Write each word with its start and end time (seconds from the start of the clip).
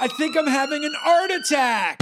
I 0.00 0.08
think 0.08 0.36
I'm 0.36 0.46
having 0.46 0.84
an 0.84 0.94
art 1.04 1.30
attack. 1.30 2.00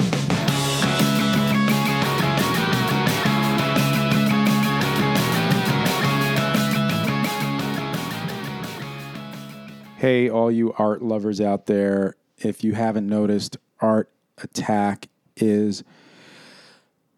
Hey, 10.01 10.31
all 10.31 10.51
you 10.51 10.73
art 10.79 11.03
lovers 11.03 11.43
out 11.43 11.67
there, 11.67 12.17
if 12.39 12.65
you 12.65 12.73
haven't 12.73 13.07
noticed, 13.07 13.59
Art 13.81 14.11
Attack 14.39 15.09
is 15.37 15.85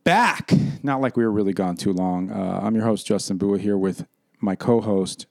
back. 0.02 0.50
Not 0.82 1.00
like 1.00 1.16
we 1.16 1.24
were 1.24 1.30
really 1.30 1.52
gone 1.52 1.76
too 1.76 1.92
long. 1.92 2.32
Uh, 2.32 2.58
I'm 2.60 2.74
your 2.74 2.84
host, 2.84 3.06
Justin 3.06 3.36
Bua, 3.36 3.58
here 3.58 3.78
with 3.78 4.04
my 4.40 4.56
co 4.56 4.80
host, 4.80 5.26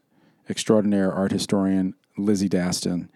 extraordinaire 0.50 1.12
art 1.12 1.34
historian, 1.34 1.94
Lizzie 2.18 2.48
Daston. 2.48 3.10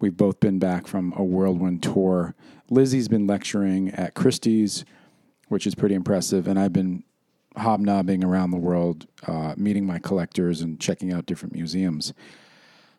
We've 0.00 0.16
both 0.16 0.40
been 0.40 0.58
back 0.58 0.86
from 0.86 1.12
a 1.16 1.24
whirlwind 1.24 1.82
tour. 1.82 2.34
Lizzie's 2.70 3.08
been 3.08 3.26
lecturing 3.26 3.90
at 3.90 4.14
Christie's, 4.14 4.84
which 5.48 5.66
is 5.66 5.74
pretty 5.74 5.94
impressive, 5.94 6.46
and 6.46 6.58
I've 6.58 6.72
been 6.72 7.02
hobnobbing 7.56 8.22
around 8.22 8.50
the 8.50 8.58
world, 8.58 9.06
uh, 9.26 9.54
meeting 9.56 9.84
my 9.84 9.98
collectors 9.98 10.60
and 10.60 10.78
checking 10.78 11.12
out 11.12 11.26
different 11.26 11.54
museums. 11.54 12.12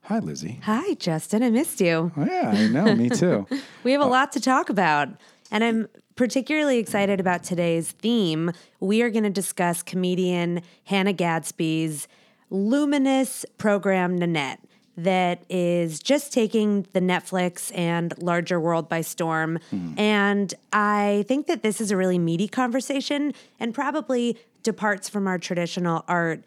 Hi, 0.04 0.20
Lizzie. 0.20 0.60
Hi, 0.64 0.96
Justin. 0.96 1.44
I 1.44 1.50
missed 1.52 1.80
you. 1.80 2.12
Oh, 2.18 2.26
yeah, 2.26 2.52
I 2.54 2.68
know. 2.68 2.96
Me 2.96 3.10
too. 3.14 3.48
We 3.84 3.92
have 3.92 4.02
a 4.02 4.06
lot 4.06 4.32
to 4.34 4.42
talk 4.42 4.70
about. 4.70 5.10
And 5.52 5.64
I'm 5.64 5.88
particularly 6.16 6.80
excited 6.80 7.20
about 7.20 7.44
today's 7.44 7.92
theme. 7.92 8.52
We 8.80 9.02
are 9.04 9.10
going 9.10 9.24
to 9.24 9.30
discuss 9.30 9.84
comedian 9.84 10.62
Hannah 10.86 11.14
Gadsby's 11.14 12.08
luminous 12.50 13.46
program, 13.58 14.18
Nanette, 14.18 14.60
that 15.04 15.44
is 15.50 16.00
just 16.00 16.34
taking 16.34 16.86
the 16.94 17.00
Netflix 17.00 17.72
and 17.78 18.14
larger 18.22 18.60
world 18.60 18.90
by 18.90 19.02
storm. 19.02 19.60
And 19.98 20.54
I 20.74 21.26
think 21.28 21.48
that 21.48 21.64
this 21.64 21.80
is 21.82 21.92
a 21.92 21.98
really 21.98 22.20
meaty 22.20 22.48
conversation 22.48 23.34
and 23.60 23.74
probably 23.74 24.38
departs 24.64 25.08
from 25.10 25.28
our 25.28 25.38
traditional 25.38 26.04
art 26.08 26.44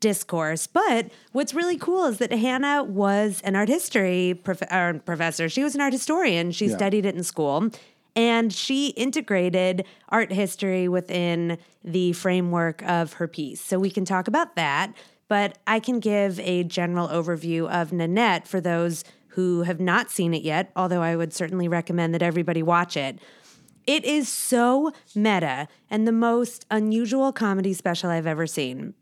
discourse. 0.00 0.66
But 0.66 1.10
what's 1.32 1.54
really 1.54 1.76
cool 1.78 2.06
is 2.06 2.18
that 2.18 2.32
Hannah 2.32 2.82
was 2.84 3.40
an 3.44 3.56
art 3.56 3.68
history 3.68 4.38
prof- 4.42 4.62
uh, 4.70 4.94
professor. 5.04 5.48
She 5.48 5.62
was 5.62 5.74
an 5.74 5.80
art 5.80 5.92
historian. 5.92 6.50
She 6.52 6.66
Yeah. 6.66 6.76
studied 6.76 7.06
it 7.06 7.14
in 7.14 7.22
school. 7.24 7.70
And 8.16 8.52
she 8.52 8.88
integrated 8.90 9.84
art 10.08 10.30
history 10.32 10.88
within 10.88 11.58
the 11.82 12.12
framework 12.12 12.82
of 12.88 13.14
her 13.14 13.26
piece. 13.26 13.60
So 13.60 13.78
we 13.78 13.90
can 13.90 14.04
talk 14.04 14.28
about 14.28 14.54
that. 14.56 14.92
But 15.28 15.58
I 15.66 15.80
can 15.80 16.00
give 16.00 16.38
a 16.40 16.64
general 16.64 17.08
overview 17.08 17.68
of 17.68 17.92
Nanette 17.92 18.46
for 18.46 18.60
those 18.60 19.04
who 19.28 19.62
have 19.62 19.80
not 19.80 20.10
seen 20.10 20.32
it 20.34 20.42
yet, 20.42 20.70
although 20.76 21.02
I 21.02 21.16
would 21.16 21.32
certainly 21.32 21.66
recommend 21.66 22.14
that 22.14 22.22
everybody 22.22 22.62
watch 22.62 22.96
it. 22.96 23.18
It 23.86 24.04
is 24.04 24.28
so 24.28 24.92
meta 25.14 25.68
and 25.90 26.06
the 26.06 26.12
most 26.12 26.66
unusual 26.70 27.32
comedy 27.32 27.72
special 27.74 28.10
I've 28.10 28.26
ever 28.26 28.46
seen. 28.46 28.94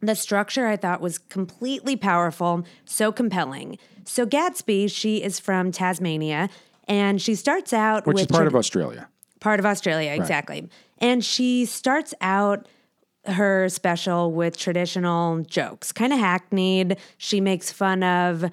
The 0.00 0.14
structure 0.14 0.66
I 0.66 0.76
thought 0.76 1.00
was 1.00 1.18
completely 1.18 1.96
powerful, 1.96 2.64
so 2.84 3.12
compelling. 3.12 3.78
So 4.04 4.26
Gadsby, 4.26 4.88
she 4.88 5.22
is 5.22 5.38
from 5.38 5.70
Tasmania, 5.70 6.48
and 6.88 7.20
she 7.20 7.34
starts 7.34 7.72
out 7.72 8.06
Which 8.06 8.14
with 8.14 8.22
is 8.22 8.26
part 8.26 8.42
tra- 8.42 8.48
of 8.48 8.56
Australia. 8.56 9.08
part 9.40 9.60
of 9.60 9.66
Australia, 9.66 10.12
exactly. 10.12 10.68
And 10.98 11.24
she 11.24 11.64
starts 11.66 12.14
out 12.20 12.66
her 13.26 13.68
special 13.68 14.32
with 14.32 14.56
traditional 14.56 15.42
jokes, 15.42 15.92
kind 15.92 16.12
of 16.12 16.18
hackneyed. 16.18 16.96
She 17.18 17.40
makes 17.40 17.70
fun 17.70 18.02
of 18.02 18.50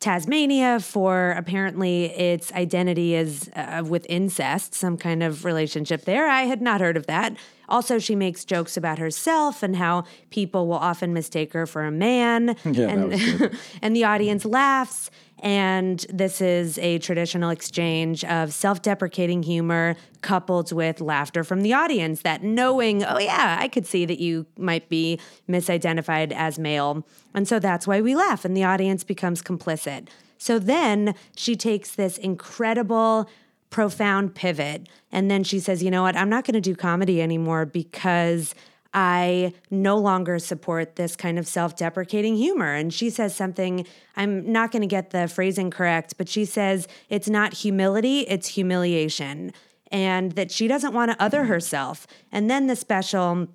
Tasmania 0.00 0.80
for 0.80 1.32
apparently 1.32 2.06
its 2.06 2.50
identity 2.52 3.14
is 3.14 3.50
uh, 3.54 3.82
with 3.86 4.06
incest, 4.08 4.74
some 4.74 4.96
kind 4.96 5.22
of 5.22 5.44
relationship 5.44 6.06
there. 6.06 6.26
I 6.26 6.42
had 6.42 6.62
not 6.62 6.80
heard 6.80 6.96
of 6.96 7.06
that. 7.06 7.36
Also, 7.68 7.98
she 7.98 8.16
makes 8.16 8.44
jokes 8.44 8.76
about 8.76 8.98
herself 8.98 9.62
and 9.62 9.76
how 9.76 10.04
people 10.30 10.66
will 10.66 10.74
often 10.74 11.12
mistake 11.12 11.52
her 11.52 11.66
for 11.66 11.84
a 11.84 11.90
man. 11.90 12.56
Yeah, 12.64 12.96
that 12.96 13.08
was 13.08 13.32
good. 13.34 13.58
and 13.82 13.94
the 13.94 14.04
audience 14.04 14.44
laughs. 14.44 15.10
And 15.42 16.04
this 16.12 16.40
is 16.40 16.78
a 16.78 16.98
traditional 16.98 17.50
exchange 17.50 18.24
of 18.24 18.52
self 18.52 18.82
deprecating 18.82 19.42
humor 19.42 19.96
coupled 20.20 20.72
with 20.72 21.00
laughter 21.00 21.42
from 21.44 21.62
the 21.62 21.72
audience. 21.72 22.22
That 22.22 22.42
knowing, 22.42 23.04
oh, 23.04 23.18
yeah, 23.18 23.56
I 23.58 23.68
could 23.68 23.86
see 23.86 24.04
that 24.04 24.18
you 24.18 24.46
might 24.58 24.88
be 24.88 25.18
misidentified 25.48 26.32
as 26.32 26.58
male. 26.58 27.06
And 27.34 27.48
so 27.48 27.58
that's 27.58 27.86
why 27.86 28.00
we 28.00 28.14
laugh, 28.14 28.44
and 28.44 28.56
the 28.56 28.64
audience 28.64 29.02
becomes 29.02 29.42
complicit. 29.42 30.08
So 30.36 30.58
then 30.58 31.14
she 31.36 31.56
takes 31.56 31.94
this 31.94 32.18
incredible, 32.18 33.28
profound 33.70 34.34
pivot. 34.34 34.88
And 35.12 35.30
then 35.30 35.44
she 35.44 35.60
says, 35.60 35.82
you 35.82 35.90
know 35.90 36.02
what? 36.02 36.16
I'm 36.16 36.28
not 36.28 36.44
going 36.44 36.54
to 36.54 36.60
do 36.60 36.74
comedy 36.74 37.22
anymore 37.22 37.66
because 37.66 38.54
I 38.92 39.52
no 39.70 39.96
longer 39.96 40.38
support 40.38 40.96
this 40.96 41.14
kind 41.14 41.38
of 41.38 41.46
self 41.46 41.76
deprecating 41.76 42.36
humor. 42.36 42.74
And 42.74 42.92
she 42.92 43.10
says 43.10 43.34
something, 43.34 43.86
I'm 44.16 44.50
not 44.50 44.72
going 44.72 44.82
to 44.82 44.88
get 44.88 45.10
the 45.10 45.28
phrasing 45.28 45.70
correct, 45.70 46.14
but 46.18 46.28
she 46.28 46.44
says 46.44 46.88
it's 47.08 47.28
not 47.28 47.54
humility, 47.54 48.20
it's 48.20 48.48
humiliation. 48.48 49.52
And 49.92 50.32
that 50.32 50.50
she 50.50 50.68
doesn't 50.68 50.94
want 50.94 51.10
to 51.10 51.22
other 51.22 51.44
herself. 51.44 52.06
And 52.30 52.48
then 52.48 52.66
the 52.66 52.76
special 52.76 53.48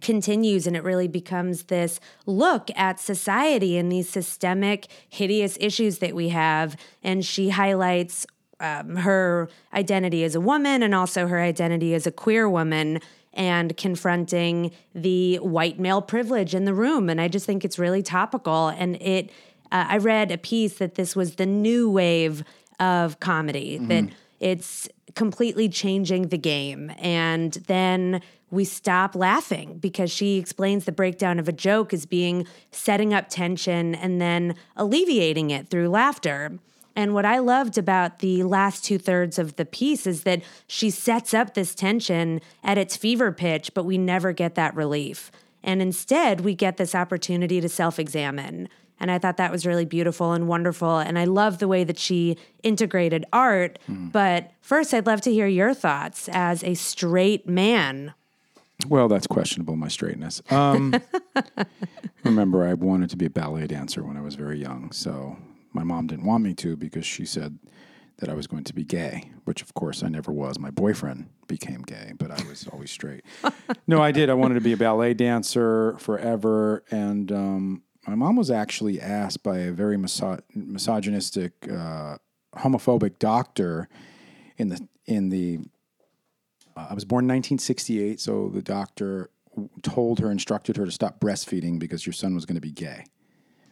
continues 0.00 0.66
and 0.66 0.76
it 0.76 0.82
really 0.82 1.08
becomes 1.08 1.64
this 1.64 2.00
look 2.26 2.70
at 2.74 2.98
society 2.98 3.76
and 3.76 3.90
these 3.90 4.08
systemic, 4.08 4.86
hideous 5.08 5.56
issues 5.60 5.98
that 5.98 6.14
we 6.14 6.30
have. 6.30 6.76
And 7.02 7.24
she 7.24 7.50
highlights 7.50 8.26
um, 8.60 8.96
her 8.96 9.48
identity 9.72 10.22
as 10.24 10.34
a 10.34 10.40
woman 10.40 10.82
and 10.82 10.94
also 10.94 11.26
her 11.26 11.40
identity 11.40 11.94
as 11.94 12.06
a 12.06 12.12
queer 12.12 12.48
woman 12.48 13.00
and 13.32 13.76
confronting 13.76 14.72
the 14.94 15.36
white 15.36 15.78
male 15.78 16.02
privilege 16.02 16.54
in 16.54 16.64
the 16.64 16.74
room. 16.74 17.08
And 17.08 17.20
I 17.20 17.28
just 17.28 17.46
think 17.46 17.64
it's 17.64 17.78
really 17.78 18.02
topical. 18.02 18.68
And 18.68 18.96
it, 19.00 19.30
uh, 19.70 19.86
I 19.88 19.98
read 19.98 20.32
a 20.32 20.38
piece 20.38 20.78
that 20.78 20.96
this 20.96 21.14
was 21.14 21.36
the 21.36 21.46
new 21.46 21.88
wave 21.88 22.42
of 22.80 23.20
comedy, 23.20 23.78
that 23.78 24.04
it's 24.40 24.88
completely 25.14 25.68
changing 25.68 26.28
the 26.28 26.38
game. 26.38 26.92
And 26.98 27.52
then 27.66 28.22
we 28.50 28.64
stop 28.64 29.14
laughing 29.14 29.78
because 29.78 30.10
she 30.10 30.38
explains 30.38 30.84
the 30.84 30.92
breakdown 30.92 31.38
of 31.38 31.48
a 31.48 31.52
joke 31.52 31.92
as 31.92 32.06
being 32.06 32.46
setting 32.72 33.14
up 33.14 33.28
tension 33.28 33.94
and 33.94 34.20
then 34.20 34.56
alleviating 34.76 35.50
it 35.50 35.68
through 35.68 35.88
laughter. 35.88 36.58
And 36.96 37.14
what 37.14 37.24
I 37.24 37.38
loved 37.38 37.78
about 37.78 38.18
the 38.18 38.42
last 38.42 38.84
two 38.84 38.98
thirds 38.98 39.38
of 39.38 39.56
the 39.56 39.64
piece 39.64 40.06
is 40.06 40.24
that 40.24 40.42
she 40.66 40.90
sets 40.90 41.32
up 41.32 41.54
this 41.54 41.74
tension 41.74 42.40
at 42.62 42.78
its 42.78 42.96
fever 42.96 43.32
pitch, 43.32 43.72
but 43.74 43.84
we 43.84 43.96
never 43.96 44.32
get 44.32 44.54
that 44.56 44.74
relief. 44.74 45.30
And 45.62 45.80
instead, 45.82 46.40
we 46.40 46.54
get 46.54 46.76
this 46.76 46.94
opportunity 46.94 47.60
to 47.60 47.68
self 47.68 47.98
examine. 47.98 48.68
And 48.98 49.10
I 49.10 49.18
thought 49.18 49.38
that 49.38 49.50
was 49.50 49.64
really 49.64 49.86
beautiful 49.86 50.32
and 50.32 50.46
wonderful. 50.46 50.98
And 50.98 51.18
I 51.18 51.24
love 51.24 51.58
the 51.58 51.68
way 51.68 51.84
that 51.84 51.98
she 51.98 52.36
integrated 52.62 53.24
art. 53.32 53.78
But 53.88 54.52
first, 54.60 54.92
I'd 54.92 55.06
love 55.06 55.22
to 55.22 55.32
hear 55.32 55.46
your 55.46 55.72
thoughts 55.72 56.28
as 56.30 56.62
a 56.62 56.74
straight 56.74 57.48
man. 57.48 58.12
Well, 58.88 59.08
that's 59.08 59.26
questionable, 59.26 59.76
my 59.76 59.88
straightness. 59.88 60.42
Um, 60.50 60.94
remember, 62.24 62.66
I 62.66 62.74
wanted 62.74 63.10
to 63.10 63.16
be 63.16 63.26
a 63.26 63.30
ballet 63.30 63.66
dancer 63.66 64.04
when 64.04 64.16
I 64.16 64.20
was 64.20 64.34
very 64.34 64.58
young. 64.58 64.92
So 64.92 65.36
my 65.72 65.84
mom 65.84 66.06
didn't 66.06 66.26
want 66.26 66.44
me 66.44 66.54
to 66.54 66.76
because 66.76 67.06
she 67.06 67.24
said 67.24 67.58
that 68.18 68.28
I 68.28 68.34
was 68.34 68.46
going 68.46 68.64
to 68.64 68.74
be 68.74 68.84
gay, 68.84 69.30
which 69.44 69.62
of 69.62 69.74
course 69.74 70.02
I 70.02 70.08
never 70.08 70.30
was. 70.30 70.58
My 70.58 70.70
boyfriend 70.70 71.28
became 71.46 71.82
gay, 71.82 72.12
but 72.18 72.30
I 72.30 72.42
was 72.48 72.68
always 72.68 72.90
straight. 72.90 73.24
no, 73.86 74.02
I 74.02 74.12
did. 74.12 74.30
I 74.30 74.34
wanted 74.34 74.54
to 74.54 74.60
be 74.60 74.72
a 74.72 74.76
ballet 74.76 75.14
dancer 75.14 75.96
forever. 75.98 76.84
And 76.90 77.32
um, 77.32 77.82
my 78.06 78.14
mom 78.14 78.36
was 78.36 78.50
actually 78.50 79.00
asked 79.00 79.42
by 79.42 79.58
a 79.58 79.72
very 79.72 79.96
miso- 79.96 80.42
misogynistic, 80.54 81.52
uh, 81.70 82.18
homophobic 82.56 83.18
doctor 83.18 83.88
in 84.58 84.68
the, 84.68 84.86
in 85.06 85.30
the, 85.30 85.60
uh, 86.76 86.88
I 86.90 86.94
was 86.94 87.04
born 87.04 87.24
in 87.24 87.28
1968, 87.28 88.20
so 88.20 88.48
the 88.48 88.62
doctor 88.62 89.30
told 89.82 90.18
her, 90.20 90.30
instructed 90.30 90.76
her 90.76 90.84
to 90.84 90.92
stop 90.92 91.20
breastfeeding 91.20 91.78
because 91.78 92.04
your 92.04 92.12
son 92.12 92.34
was 92.34 92.44
going 92.44 92.56
to 92.56 92.60
be 92.60 92.70
gay. 92.70 93.04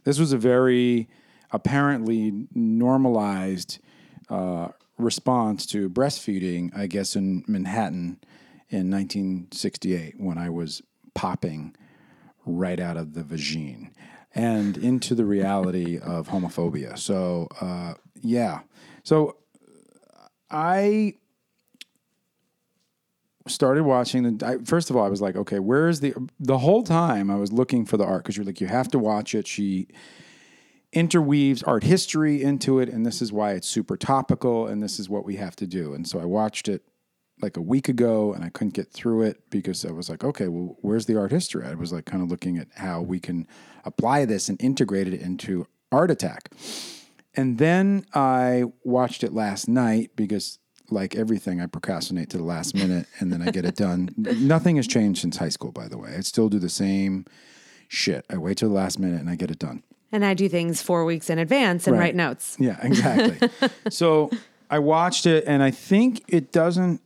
This 0.05 0.19
was 0.19 0.33
a 0.33 0.39
very 0.39 1.09
apparently 1.51 2.47
normalized 2.55 3.79
uh, 4.29 4.69
response 4.99 5.67
to 5.67 5.89
breastfeeding, 5.89 6.77
I 6.77 6.87
guess, 6.87 7.17
in 7.17 7.45
Manhattan 7.47 8.19
in 8.69 8.91
1968 8.91 10.15
when 10.19 10.37
I 10.39 10.51
was 10.51 10.83
popping 11.15 11.75
right 12.45 12.81
out 12.81 12.97
of 12.97 13.15
the 13.15 13.23
vagine 13.23 13.91
and 14.35 14.77
into 14.77 15.15
the 15.15 15.25
reality 15.25 15.99
of 16.03 16.29
homophobia. 16.29 16.99
So, 16.99 17.49
uh, 17.61 17.95
yeah. 18.21 18.61
So 19.03 19.37
I 20.51 21.15
started 23.47 23.85
watching 23.85 24.37
the 24.37 24.47
I, 24.47 24.59
first 24.65 24.91
of 24.91 24.97
all 24.97 25.05
i 25.05 25.09
was 25.09 25.23
like 25.23 25.35
okay 25.35 25.59
where 25.59 25.89
is 25.89 26.01
the 26.01 26.13
the 26.39 26.59
whole 26.59 26.83
time 26.83 27.31
i 27.31 27.37
was 27.37 27.51
looking 27.51 27.87
for 27.87 27.97
the 27.97 28.05
art 28.05 28.23
because 28.23 28.37
you're 28.37 28.45
like 28.45 28.61
you 28.61 28.67
have 28.67 28.89
to 28.89 28.99
watch 28.99 29.35
it 29.35 29.47
she 29.47 29.89
interweaves 30.93 31.63
art 31.63 31.85
history 31.85 32.43
into 32.43 32.79
it, 32.81 32.89
and 32.89 33.05
this 33.05 33.21
is 33.21 33.33
why 33.33 33.53
it's 33.53 33.69
super 33.69 33.97
topical, 33.97 34.67
and 34.67 34.83
this 34.83 34.99
is 34.99 35.09
what 35.09 35.25
we 35.25 35.37
have 35.37 35.57
to 35.57 35.67
do. 35.67 35.95
And 35.95 36.07
so 36.07 36.19
I 36.19 36.25
watched 36.25 36.69
it 36.69 36.83
like 37.41 37.57
a 37.57 37.63
week 37.63 37.89
ago, 37.89 38.33
and 38.33 38.45
I 38.45 38.49
couldn't 38.49 38.75
get 38.75 38.93
through 38.93 39.23
it 39.23 39.51
because 39.51 39.85
I 39.85 39.93
was 39.93 40.09
like, 40.09 40.25
okay, 40.25 40.49
well, 40.49 40.77
where's 40.81 41.07
the 41.07 41.19
art 41.19 41.31
history? 41.31 41.67
I 41.67 41.75
was 41.75 41.93
like 41.93 42.05
kind 42.05 42.23
of 42.23 42.31
looking 42.31 42.59
at 42.59 42.69
how 42.77 43.01
we 43.01 43.21
can 43.21 43.47
apply 43.85 44.25
this 44.25 44.49
and 44.49 44.61
integrate 44.63 45.09
it 45.09 45.21
into 45.21 45.67
Art 45.93 46.11
Attack. 46.11 46.51
And 47.35 47.59
then 47.59 48.05
I 48.15 48.65
watched 48.83 49.23
it 49.23 49.33
last 49.33 49.69
night 49.69 50.11
because, 50.17 50.59
like 50.91 51.15
everything, 51.15 51.61
I 51.61 51.67
procrastinate 51.67 52.31
to 52.31 52.39
the 52.39 52.45
last 52.45 52.75
minute 52.75 53.07
and 53.21 53.33
then 53.33 53.43
I 53.43 53.51
get 53.51 53.65
it 53.65 53.77
done. 53.77 54.15
Nothing 54.17 54.77
has 54.77 54.89
changed 54.89 55.21
since 55.21 55.37
high 55.37 55.51
school, 55.51 55.71
by 55.71 55.87
the 55.87 55.99
way. 55.99 56.15
I 56.17 56.21
still 56.21 56.49
do 56.49 56.59
the 56.59 56.69
same 56.69 57.27
shit. 57.87 58.25
I 58.29 58.39
wait 58.39 58.59
till 58.59 58.71
the 58.71 58.75
last 58.75 58.99
minute 58.99 59.21
and 59.21 59.31
I 59.31 59.37
get 59.37 59.51
it 59.51 59.59
done. 59.59 59.83
And 60.11 60.25
I 60.25 60.35
do 60.35 60.49
things 60.49 60.81
four 60.81 61.05
weeks 61.05 61.29
in 61.29 61.39
advance 61.39 61.87
and 61.87 61.95
Right. 61.97 62.07
write 62.07 62.15
notes. 62.17 62.57
Yeah, 62.61 62.79
exactly. 62.83 63.49
so 63.91 64.31
I 64.71 64.79
watched 64.79 65.27
it, 65.27 65.45
and 65.47 65.63
I 65.63 65.71
think 65.71 66.23
it 66.29 66.53
doesn't. 66.53 67.01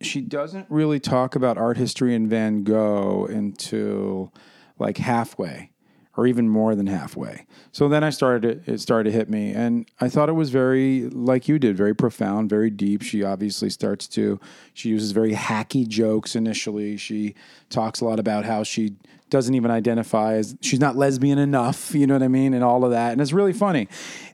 She 0.00 0.20
doesn't 0.20 0.66
really 0.68 1.00
talk 1.00 1.34
about 1.34 1.58
art 1.58 1.76
history 1.76 2.14
and 2.14 2.28
Van 2.30 2.62
Gogh 2.62 3.26
until 3.28 4.32
like 4.78 4.98
halfway, 4.98 5.70
or 6.16 6.26
even 6.26 6.48
more 6.48 6.74
than 6.76 6.86
halfway. 6.86 7.46
So 7.72 7.88
then 7.88 8.04
I 8.04 8.10
started. 8.10 8.62
It 8.68 8.80
started 8.80 9.10
to 9.10 9.16
hit 9.16 9.28
me, 9.28 9.52
and 9.52 9.90
I 10.00 10.08
thought 10.08 10.28
it 10.28 10.32
was 10.34 10.50
very 10.50 11.08
like 11.10 11.48
you 11.48 11.58
did, 11.58 11.76
very 11.76 11.94
profound, 11.94 12.48
very 12.48 12.70
deep. 12.70 13.02
She 13.02 13.24
obviously 13.24 13.70
starts 13.70 14.06
to. 14.08 14.38
She 14.72 14.88
uses 14.90 15.10
very 15.12 15.32
hacky 15.32 15.86
jokes 15.88 16.36
initially. 16.36 16.96
She 16.96 17.34
talks 17.70 18.00
a 18.00 18.04
lot 18.04 18.20
about 18.20 18.44
how 18.44 18.62
she 18.62 18.94
doesn't 19.30 19.54
even 19.54 19.70
identify 19.70 20.34
as 20.34 20.56
she's 20.60 20.80
not 20.80 20.96
lesbian 20.96 21.38
enough, 21.38 21.94
you 21.94 22.06
know 22.06 22.14
what 22.14 22.22
I 22.22 22.28
mean, 22.28 22.54
and 22.54 22.64
all 22.64 22.84
of 22.84 22.90
that. 22.90 23.12
And 23.12 23.20
it's 23.20 23.32
really 23.32 23.52
funny. 23.52 23.88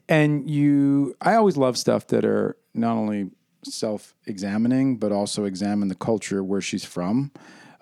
And 0.09 0.49
you 0.49 1.17
I 1.21 1.35
always 1.35 1.57
love 1.57 1.77
stuff 1.77 2.07
that 2.09 2.25
are 2.25 2.57
not 2.75 2.97
only 2.97 3.31
self-examining 3.65 4.99
but 4.99 5.11
also 5.11 5.45
examine 5.45 5.89
the 5.89 5.95
culture 5.95 6.45
where 6.45 6.61
she's 6.61 6.85
from. 6.85 7.31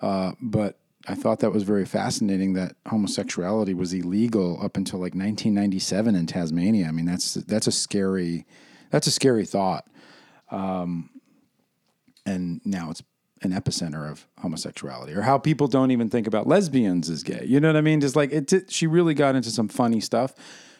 Uh, 0.01 0.31
but 0.41 0.79
I 1.07 1.15
thought 1.15 1.39
that 1.39 1.51
was 1.51 1.63
very 1.63 1.85
fascinating 1.85 2.53
that 2.53 2.75
homosexuality 2.87 3.73
was 3.73 3.93
illegal 3.93 4.57
up 4.63 4.77
until 4.77 4.99
like 4.99 5.13
1997 5.13 6.15
in 6.15 6.25
Tasmania. 6.25 6.87
I 6.87 6.91
mean, 6.91 7.05
that's 7.05 7.33
that's 7.33 7.67
a 7.67 7.71
scary 7.71 8.45
that's 8.89 9.07
a 9.07 9.11
scary 9.11 9.45
thought. 9.45 9.85
Um, 10.49 11.09
and 12.25 12.61
now 12.63 12.89
it's 12.91 13.03
an 13.43 13.51
epicenter 13.51 14.09
of 14.09 14.27
homosexuality 14.39 15.13
or 15.13 15.21
how 15.21 15.37
people 15.37 15.67
don't 15.67 15.91
even 15.91 16.09
think 16.09 16.27
about 16.27 16.47
lesbians 16.47 17.09
as 17.09 17.23
gay. 17.23 17.43
You 17.45 17.59
know 17.59 17.69
what 17.69 17.75
I 17.77 17.81
mean? 17.81 18.01
Just 18.01 18.15
like 18.15 18.31
it, 18.31 18.71
she 18.71 18.87
really 18.87 19.13
got 19.13 19.35
into 19.35 19.51
some 19.51 19.67
funny 19.67 19.99
stuff. 19.99 20.33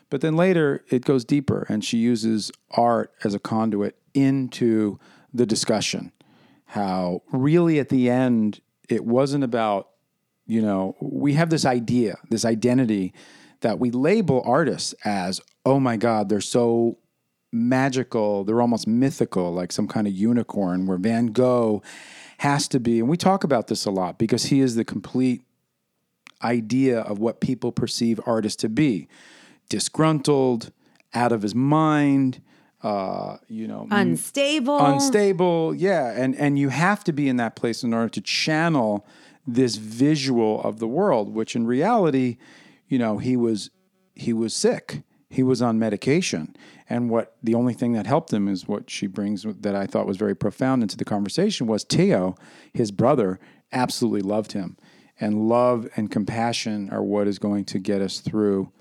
But 0.10 0.22
then 0.22 0.36
later 0.36 0.84
it 0.90 1.06
goes 1.06 1.26
deeper 1.26 1.66
and 1.70 1.84
she 1.84 1.98
uses 1.98 2.52
art 2.72 3.12
as 3.24 3.34
a 3.34 3.40
conduit 3.40 3.98
into 4.14 5.00
the 5.34 5.46
discussion. 5.46 6.12
How 6.66 7.22
really 7.32 7.80
at 7.80 7.90
the 7.90 8.10
end 8.10 8.62
it 8.90 9.06
wasn't 9.06 9.44
about, 9.44 9.90
you 10.46 10.62
know, 10.62 10.96
we 11.00 11.34
have 11.34 11.50
this 11.50 11.66
idea, 11.66 12.18
this 12.30 12.46
identity 12.46 13.14
that 13.62 13.80
we 13.80 13.92
label 13.92 14.42
artists 14.46 14.94
as, 15.06 15.42
oh 15.66 15.80
my 15.80 15.98
God, 15.98 16.30
they're 16.30 16.42
so 16.42 16.98
magical, 17.52 18.44
they're 18.44 18.62
almost 18.62 18.88
mythical, 18.88 19.54
like 19.54 19.72
some 19.72 19.88
kind 19.88 20.08
of 20.08 20.14
unicorn, 20.14 20.86
where 20.86 20.98
Van 20.98 21.28
Gogh 21.28 21.82
has 22.44 22.68
to 22.68 22.78
be, 22.78 23.00
and 23.00 23.08
we 23.08 23.16
talk 23.16 23.46
about 23.46 23.68
this 23.68 23.86
a 23.86 23.90
lot 23.90 24.18
because 24.18 24.44
he 24.46 24.60
is 24.60 24.76
the 24.76 24.84
complete 24.84 25.44
idea 26.44 27.00
of 27.00 27.18
what 27.18 27.40
people 27.40 27.72
perceive 27.72 28.20
artists 28.26 28.58
to 28.62 28.68
be 28.68 29.08
disgruntled, 29.70 30.74
out 31.14 31.32
of 31.32 31.42
his 31.42 31.56
mind, 31.56 32.42
uh, 32.82 33.38
you 33.48 33.66
know, 33.66 33.88
Unstable. 33.90 34.78
unstable 34.78 35.74
yeah 35.74 36.12
and 36.22 36.36
and 36.36 36.60
you 36.60 36.68
have 36.68 37.02
to 37.06 37.14
be 37.14 37.30
in 37.30 37.38
that 37.38 37.56
place 37.56 37.82
in 37.82 37.94
order 37.94 38.10
to 38.10 38.20
channel 38.20 39.06
this 39.48 39.78
visual 39.78 40.62
of 40.64 40.80
the 40.80 40.88
world 40.88 41.34
which 41.34 41.56
in 41.56 41.66
reality 41.66 42.38
you 42.90 43.00
know 43.00 43.20
he 43.20 43.38
was 43.38 43.70
he 44.16 44.34
was 44.34 44.54
sick 44.54 45.04
he 45.34 45.42
was 45.42 45.64
on 45.64 45.80
medication. 45.80 46.56
And 46.88 47.10
what 47.10 47.36
the 47.42 47.56
only 47.56 47.74
thing 47.74 47.94
that 47.94 48.06
helped 48.06 48.32
him 48.32 48.48
is 48.48 48.68
what 48.68 48.90
she 48.90 49.08
brings 49.08 49.44
that 49.44 49.76
i 49.76 49.88
thought 49.88 50.06
was 50.06 50.18
very 50.18 50.36
profound 50.36 50.84
into 50.84 50.96
the 50.96 51.06
conversation 51.06 51.66
was 51.66 51.84
theo 51.84 52.36
his 52.72 52.92
brother 52.92 53.40
absolutely 53.72 54.22
loved 54.22 54.52
him. 54.52 54.78
And 55.20 55.50
love 55.50 55.88
and 55.96 56.12
compassion 56.12 56.90
are 56.92 57.02
what 57.02 57.28
is 57.28 57.40
going 57.40 57.66
to 57.66 57.80
get 57.80 58.02
us 58.02 58.20
through 58.20 58.72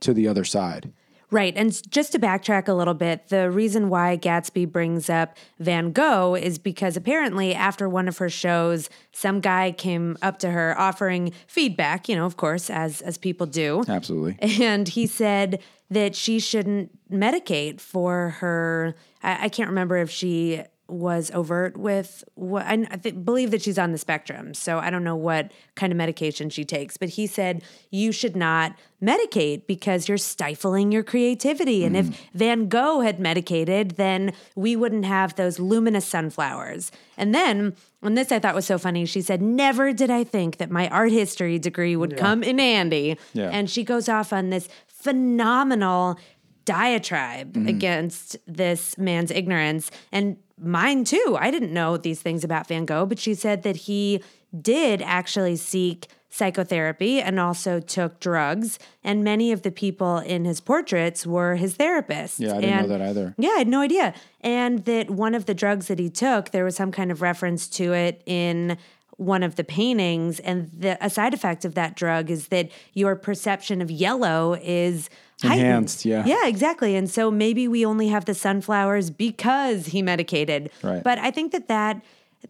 to 0.00 0.12
the 0.12 0.28
other 0.28 0.44
side 0.44 0.92
Right. 1.34 1.52
And 1.56 1.90
just 1.90 2.12
to 2.12 2.20
backtrack 2.20 2.68
a 2.68 2.72
little 2.74 2.94
bit, 2.94 3.28
the 3.28 3.50
reason 3.50 3.88
why 3.88 4.14
Gadsby 4.14 4.66
brings 4.66 5.10
up 5.10 5.36
Van 5.58 5.90
Gogh 5.90 6.36
is 6.36 6.58
because 6.58 6.96
apparently 6.96 7.52
after 7.52 7.88
one 7.88 8.06
of 8.06 8.18
her 8.18 8.30
shows, 8.30 8.88
some 9.10 9.40
guy 9.40 9.72
came 9.72 10.16
up 10.22 10.38
to 10.38 10.50
her 10.50 10.78
offering 10.78 11.32
feedback, 11.48 12.08
you 12.08 12.14
know, 12.14 12.24
of 12.24 12.36
course, 12.36 12.70
as 12.70 13.00
as 13.00 13.18
people 13.18 13.46
do. 13.46 13.82
absolutely 13.88 14.38
And 14.64 14.86
he 14.86 15.08
said 15.08 15.60
that 15.90 16.14
she 16.14 16.38
shouldn't 16.38 16.96
medicate 17.10 17.80
for 17.80 18.30
her. 18.38 18.94
I, 19.20 19.46
I 19.46 19.48
can't 19.48 19.68
remember 19.68 19.96
if 19.96 20.10
she 20.10 20.62
was 20.86 21.30
overt 21.32 21.76
with 21.76 22.24
what 22.34 22.66
I, 22.66 22.76
th- 22.76 23.24
believe 23.24 23.50
that 23.52 23.62
she's 23.62 23.78
on 23.78 23.92
the 23.92 23.98
spectrum. 23.98 24.52
So 24.52 24.78
I 24.78 24.90
don't 24.90 25.04
know 25.04 25.16
what 25.16 25.50
kind 25.74 25.92
of 25.92 25.96
medication 25.96 26.50
she 26.50 26.64
takes, 26.64 26.96
but 26.96 27.10
he 27.10 27.26
said 27.26 27.62
you 27.90 28.12
should 28.12 28.36
not 28.36 28.76
medicate 29.02 29.66
because 29.66 30.08
you're 30.08 30.18
stifling 30.18 30.92
your 30.92 31.02
creativity. 31.02 31.84
And 31.84 31.96
if 31.96 32.06
mm. 32.06 32.16
Van 32.34 32.68
Gogh 32.68 33.00
had 33.00 33.18
medicated, 33.18 33.92
then 33.92 34.32
we 34.54 34.76
wouldn't 34.76 35.06
have 35.06 35.36
those 35.36 35.58
luminous 35.58 36.06
sunflowers. 36.06 36.92
And 37.16 37.34
then, 37.34 37.74
and 38.02 38.16
this 38.16 38.30
I 38.30 38.38
thought 38.38 38.54
was 38.54 38.66
so 38.66 38.78
funny, 38.78 39.06
she 39.06 39.22
said, 39.22 39.40
Never 39.40 39.92
did 39.92 40.10
I 40.10 40.22
think 40.24 40.58
that 40.58 40.70
my 40.70 40.88
art 40.88 41.12
history 41.12 41.58
degree 41.58 41.96
would 41.96 42.16
come 42.16 42.42
in 42.42 42.58
handy. 42.58 43.18
Yeah. 43.32 43.48
And 43.50 43.70
she 43.70 43.84
goes 43.84 44.08
off 44.08 44.32
on 44.32 44.50
this 44.50 44.68
phenomenal 44.86 46.18
diatribe 46.64 47.52
mm-hmm. 47.52 47.68
against 47.68 48.36
this 48.46 48.96
man's 48.96 49.30
ignorance 49.30 49.90
and 50.12 50.36
mine 50.58 51.04
too. 51.04 51.36
I 51.38 51.50
didn't 51.50 51.72
know 51.72 51.96
these 51.96 52.22
things 52.22 52.44
about 52.44 52.68
Van 52.68 52.84
Gogh, 52.84 53.06
but 53.06 53.18
she 53.18 53.34
said 53.34 53.62
that 53.62 53.76
he 53.76 54.22
did 54.60 55.02
actually 55.02 55.56
seek 55.56 56.08
psychotherapy 56.34 57.20
and 57.20 57.38
also 57.38 57.78
took 57.78 58.18
drugs. 58.18 58.78
And 59.04 59.22
many 59.22 59.52
of 59.52 59.62
the 59.62 59.70
people 59.70 60.18
in 60.18 60.44
his 60.44 60.60
portraits 60.60 61.24
were 61.24 61.54
his 61.54 61.76
therapists. 61.76 62.40
Yeah, 62.40 62.56
I 62.56 62.60
didn't 62.60 62.82
know 62.82 62.98
that 62.98 63.02
either. 63.02 63.34
yeah, 63.38 63.50
I 63.50 63.58
had 63.58 63.68
no 63.68 63.80
idea. 63.80 64.14
And 64.40 64.84
that 64.84 65.10
one 65.10 65.36
of 65.36 65.46
the 65.46 65.54
drugs 65.54 65.86
that 65.86 66.00
he 66.00 66.10
took, 66.10 66.50
there 66.50 66.64
was 66.64 66.74
some 66.74 66.90
kind 66.90 67.12
of 67.12 67.22
reference 67.22 67.68
to 67.68 67.92
it 67.92 68.20
in 68.26 68.76
one 69.16 69.44
of 69.44 69.54
the 69.54 69.62
paintings. 69.62 70.40
And 70.40 70.72
the, 70.76 70.98
a 71.04 71.08
side 71.08 71.34
effect 71.34 71.64
of 71.64 71.74
that 71.76 71.94
drug 71.94 72.30
is 72.30 72.48
that 72.48 72.68
your 72.94 73.14
perception 73.14 73.80
of 73.80 73.88
yellow 73.88 74.58
is 74.60 75.08
heightened. 75.42 75.60
Enhanced, 75.60 76.04
yeah. 76.04 76.24
Yeah, 76.26 76.46
exactly. 76.46 76.96
And 76.96 77.08
so 77.10 77.30
maybe 77.30 77.68
we 77.68 77.84
only 77.84 78.08
have 78.08 78.24
the 78.24 78.34
sunflowers 78.34 79.10
because 79.10 79.86
he 79.86 80.02
medicated. 80.02 80.70
Right. 80.82 81.02
But 81.02 81.18
I 81.18 81.30
think 81.30 81.52
that 81.52 81.68
that, 81.68 82.02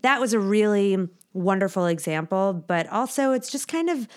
that 0.03 0.21
was 0.21 0.33
a 0.33 0.41
really 0.41 1.09
wonderful 1.33 1.87
example. 1.87 2.53
But 2.67 2.89
also, 2.91 3.33
it's 3.33 3.51
just 3.51 3.69
kind 3.69 3.91
of 3.91 4.09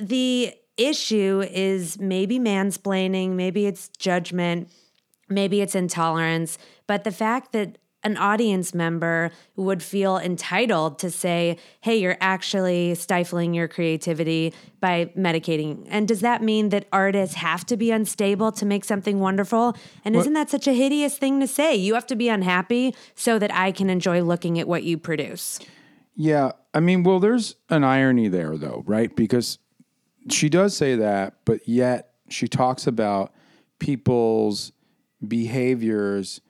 the 0.00 0.54
issue 0.76 1.42
is 1.50 1.98
maybe 1.98 2.38
mansplaining, 2.38 3.30
maybe 3.30 3.66
it's 3.66 3.88
judgment, 3.88 4.70
maybe 5.28 5.60
it's 5.60 5.74
intolerance, 5.74 6.58
but 6.86 7.04
the 7.04 7.10
fact 7.10 7.52
that 7.52 7.78
an 8.06 8.16
audience 8.16 8.72
member 8.72 9.32
would 9.56 9.82
feel 9.82 10.16
entitled 10.16 10.98
to 11.00 11.10
say, 11.10 11.58
hey, 11.80 11.96
you're 11.96 12.16
actually 12.20 12.94
stifling 12.94 13.52
your 13.52 13.66
creativity 13.66 14.54
by 14.80 15.06
medicating. 15.18 15.84
And 15.90 16.06
does 16.06 16.20
that 16.20 16.42
mean 16.42 16.68
that 16.68 16.86
artists 16.92 17.34
have 17.34 17.66
to 17.66 17.76
be 17.76 17.90
unstable 17.90 18.52
to 18.52 18.64
make 18.64 18.84
something 18.84 19.18
wonderful? 19.18 19.76
And 20.04 20.14
isn't 20.14 20.34
that 20.34 20.48
such 20.48 20.68
a 20.68 20.72
hideous 20.72 21.18
thing 21.18 21.40
to 21.40 21.48
say? 21.48 21.74
You 21.74 21.94
have 21.94 22.06
to 22.06 22.16
be 22.16 22.28
unhappy 22.28 22.94
so 23.16 23.40
that 23.40 23.52
I 23.52 23.72
can 23.72 23.90
enjoy 23.90 24.22
looking 24.22 24.58
at 24.60 24.68
what 24.68 24.84
you 24.84 24.96
produce. 24.98 25.58
Yeah, 26.14 26.52
I 26.72 26.78
mean, 26.78 27.02
well, 27.02 27.18
there's 27.18 27.56
an 27.68 27.82
irony 27.82 28.28
there, 28.28 28.56
though, 28.56 28.84
right? 28.86 29.14
Because 29.14 29.58
she 30.30 30.48
does 30.48 30.76
say 30.76 30.94
that, 30.94 31.34
but 31.44 31.68
yet 31.68 32.12
she 32.28 32.46
talks 32.46 32.86
about 32.86 33.34
people's 33.80 34.70
behaviors 35.26 36.40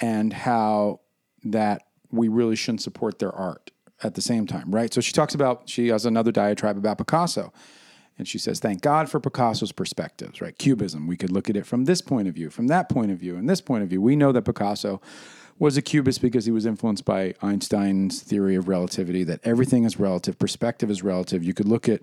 and 0.00 0.32
how 0.32 1.00
that 1.44 1.82
we 2.10 2.28
really 2.28 2.56
shouldn't 2.56 2.82
support 2.82 3.18
their 3.18 3.32
art 3.32 3.70
at 4.02 4.14
the 4.14 4.22
same 4.22 4.46
time, 4.46 4.70
right? 4.70 4.92
So 4.92 5.00
she 5.00 5.12
talks 5.12 5.34
about, 5.34 5.68
she 5.68 5.88
has 5.88 6.06
another 6.06 6.32
diatribe 6.32 6.76
about 6.76 6.98
Picasso. 6.98 7.52
And 8.16 8.26
she 8.26 8.38
says, 8.38 8.58
thank 8.58 8.80
God 8.80 9.08
for 9.08 9.20
Picasso's 9.20 9.70
perspectives, 9.70 10.40
right? 10.40 10.56
Cubism. 10.58 11.06
We 11.06 11.16
could 11.16 11.30
look 11.30 11.48
at 11.48 11.56
it 11.56 11.66
from 11.66 11.84
this 11.84 12.02
point 12.02 12.26
of 12.26 12.34
view, 12.34 12.50
from 12.50 12.66
that 12.66 12.88
point 12.88 13.12
of 13.12 13.18
view, 13.18 13.36
and 13.36 13.48
this 13.48 13.60
point 13.60 13.84
of 13.84 13.88
view. 13.88 14.02
We 14.02 14.16
know 14.16 14.32
that 14.32 14.42
Picasso 14.42 15.00
was 15.58 15.76
a 15.76 15.82
cubist 15.82 16.20
because 16.20 16.44
he 16.44 16.50
was 16.50 16.66
influenced 16.66 17.04
by 17.04 17.34
Einstein's 17.42 18.20
theory 18.20 18.56
of 18.56 18.68
relativity, 18.68 19.24
that 19.24 19.40
everything 19.44 19.84
is 19.84 19.98
relative, 20.00 20.38
perspective 20.38 20.90
is 20.90 21.02
relative. 21.02 21.44
You 21.44 21.54
could 21.54 21.68
look 21.68 21.88
at 21.88 22.02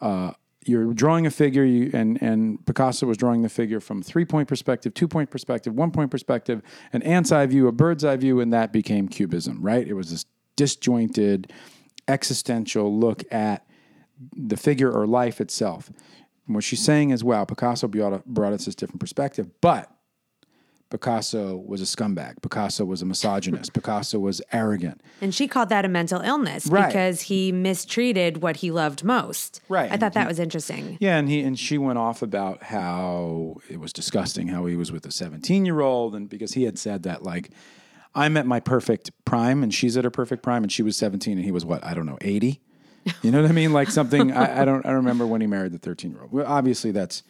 uh, 0.00 0.32
you're 0.68 0.92
drawing 0.94 1.26
a 1.26 1.30
figure, 1.30 1.64
you, 1.64 1.90
and 1.92 2.20
and 2.22 2.64
Picasso 2.66 3.06
was 3.06 3.16
drawing 3.16 3.42
the 3.42 3.48
figure 3.48 3.80
from 3.80 4.02
three 4.02 4.24
point 4.24 4.48
perspective, 4.48 4.94
two 4.94 5.08
point 5.08 5.30
perspective, 5.30 5.74
one 5.74 5.90
point 5.90 6.10
perspective, 6.10 6.62
an 6.92 7.02
ant's 7.02 7.32
eye 7.32 7.46
view, 7.46 7.68
a 7.68 7.72
bird's 7.72 8.04
eye 8.04 8.16
view, 8.16 8.40
and 8.40 8.52
that 8.52 8.72
became 8.72 9.08
Cubism. 9.08 9.60
Right? 9.60 9.86
It 9.86 9.94
was 9.94 10.10
this 10.10 10.24
disjointed, 10.56 11.52
existential 12.08 12.96
look 12.96 13.24
at 13.32 13.66
the 14.36 14.56
figure 14.56 14.90
or 14.90 15.06
life 15.06 15.40
itself. 15.40 15.90
And 16.46 16.54
what 16.54 16.64
she's 16.64 16.84
saying 16.84 17.10
is, 17.10 17.24
wow, 17.24 17.44
Picasso 17.44 17.88
brought, 17.88 18.24
brought 18.26 18.52
us 18.52 18.66
this 18.66 18.74
different 18.74 19.00
perspective, 19.00 19.48
but 19.60 19.90
Picasso 20.94 21.56
was 21.56 21.80
a 21.80 21.84
scumbag. 21.84 22.40
Picasso 22.40 22.84
was 22.84 23.02
a 23.02 23.04
misogynist. 23.04 23.72
Picasso 23.72 24.16
was 24.20 24.40
arrogant. 24.52 25.00
And 25.20 25.34
she 25.34 25.48
called 25.48 25.68
that 25.70 25.84
a 25.84 25.88
mental 25.88 26.20
illness 26.20 26.68
Right. 26.68 26.86
because 26.86 27.22
he 27.22 27.50
mistreated 27.50 28.42
what 28.42 28.58
he 28.58 28.70
loved 28.70 29.02
most. 29.02 29.60
Right. 29.68 29.90
I 29.90 29.96
thought 29.96 30.12
that 30.12 30.28
was 30.28 30.38
interesting. 30.38 30.96
Yeah, 31.00 31.16
and 31.16 31.28
he 31.28 31.40
and 31.40 31.58
she 31.58 31.78
went 31.78 31.98
off 31.98 32.22
about 32.22 32.62
how 32.62 33.56
it 33.68 33.80
was 33.80 33.92
disgusting 33.92 34.46
how 34.46 34.66
he 34.66 34.76
was 34.76 34.92
with 34.92 35.04
a 35.04 35.10
17 35.10 35.64
year 35.66 35.80
old, 35.80 36.14
and 36.14 36.28
because 36.28 36.52
he 36.52 36.62
had 36.62 36.78
said 36.78 37.02
that 37.02 37.24
like 37.24 37.50
I'm 38.14 38.36
at 38.36 38.46
my 38.46 38.60
perfect 38.60 39.10
prime 39.24 39.64
and 39.64 39.74
she's 39.74 39.96
at 39.96 40.04
her 40.04 40.10
perfect 40.10 40.44
prime, 40.44 40.62
and 40.62 40.70
she 40.70 40.84
was 40.84 40.96
17 40.96 41.38
and 41.38 41.44
he 41.44 41.50
was 41.50 41.64
what 41.64 41.84
I 41.84 41.94
don't 41.94 42.06
know 42.06 42.18
80. 42.20 42.60
You 43.22 43.32
know 43.32 43.42
what 43.42 43.50
I 43.50 43.52
mean? 43.52 43.72
Like 43.72 43.90
something 43.90 44.30
I, 44.30 44.62
I 44.62 44.64
don't 44.64 44.86
I 44.86 44.90
don't 44.90 44.98
remember 44.98 45.26
when 45.26 45.40
he 45.40 45.48
married 45.48 45.72
the 45.72 45.78
13 45.78 46.12
year 46.12 46.22
old. 46.22 46.30
Well, 46.30 46.46
obviously 46.46 46.92
that's 46.92 47.24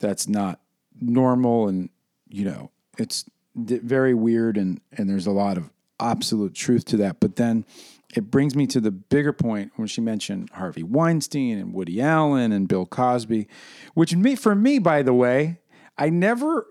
that's 0.00 0.26
not 0.26 0.60
normal, 0.98 1.68
and 1.68 1.90
you 2.30 2.46
know 2.46 2.70
it's 2.98 3.24
very 3.54 4.14
weird, 4.14 4.56
and 4.56 4.80
and 4.92 5.08
there's 5.08 5.26
a 5.26 5.32
lot 5.32 5.56
of 5.56 5.70
absolute 6.00 6.54
truth 6.54 6.84
to 6.86 6.96
that. 6.98 7.20
But 7.20 7.36
then 7.36 7.64
it 8.14 8.30
brings 8.30 8.54
me 8.54 8.66
to 8.68 8.80
the 8.80 8.90
bigger 8.90 9.32
point 9.32 9.72
when 9.76 9.88
she 9.88 10.00
mentioned 10.00 10.50
Harvey 10.54 10.82
Weinstein 10.82 11.58
and 11.58 11.72
Woody 11.72 12.00
Allen 12.00 12.52
and 12.52 12.68
Bill 12.68 12.86
Cosby, 12.86 13.48
which 13.94 14.14
me 14.14 14.34
for 14.34 14.54
me, 14.54 14.78
by 14.78 15.02
the 15.02 15.14
way, 15.14 15.60
I 15.96 16.10
never 16.10 16.66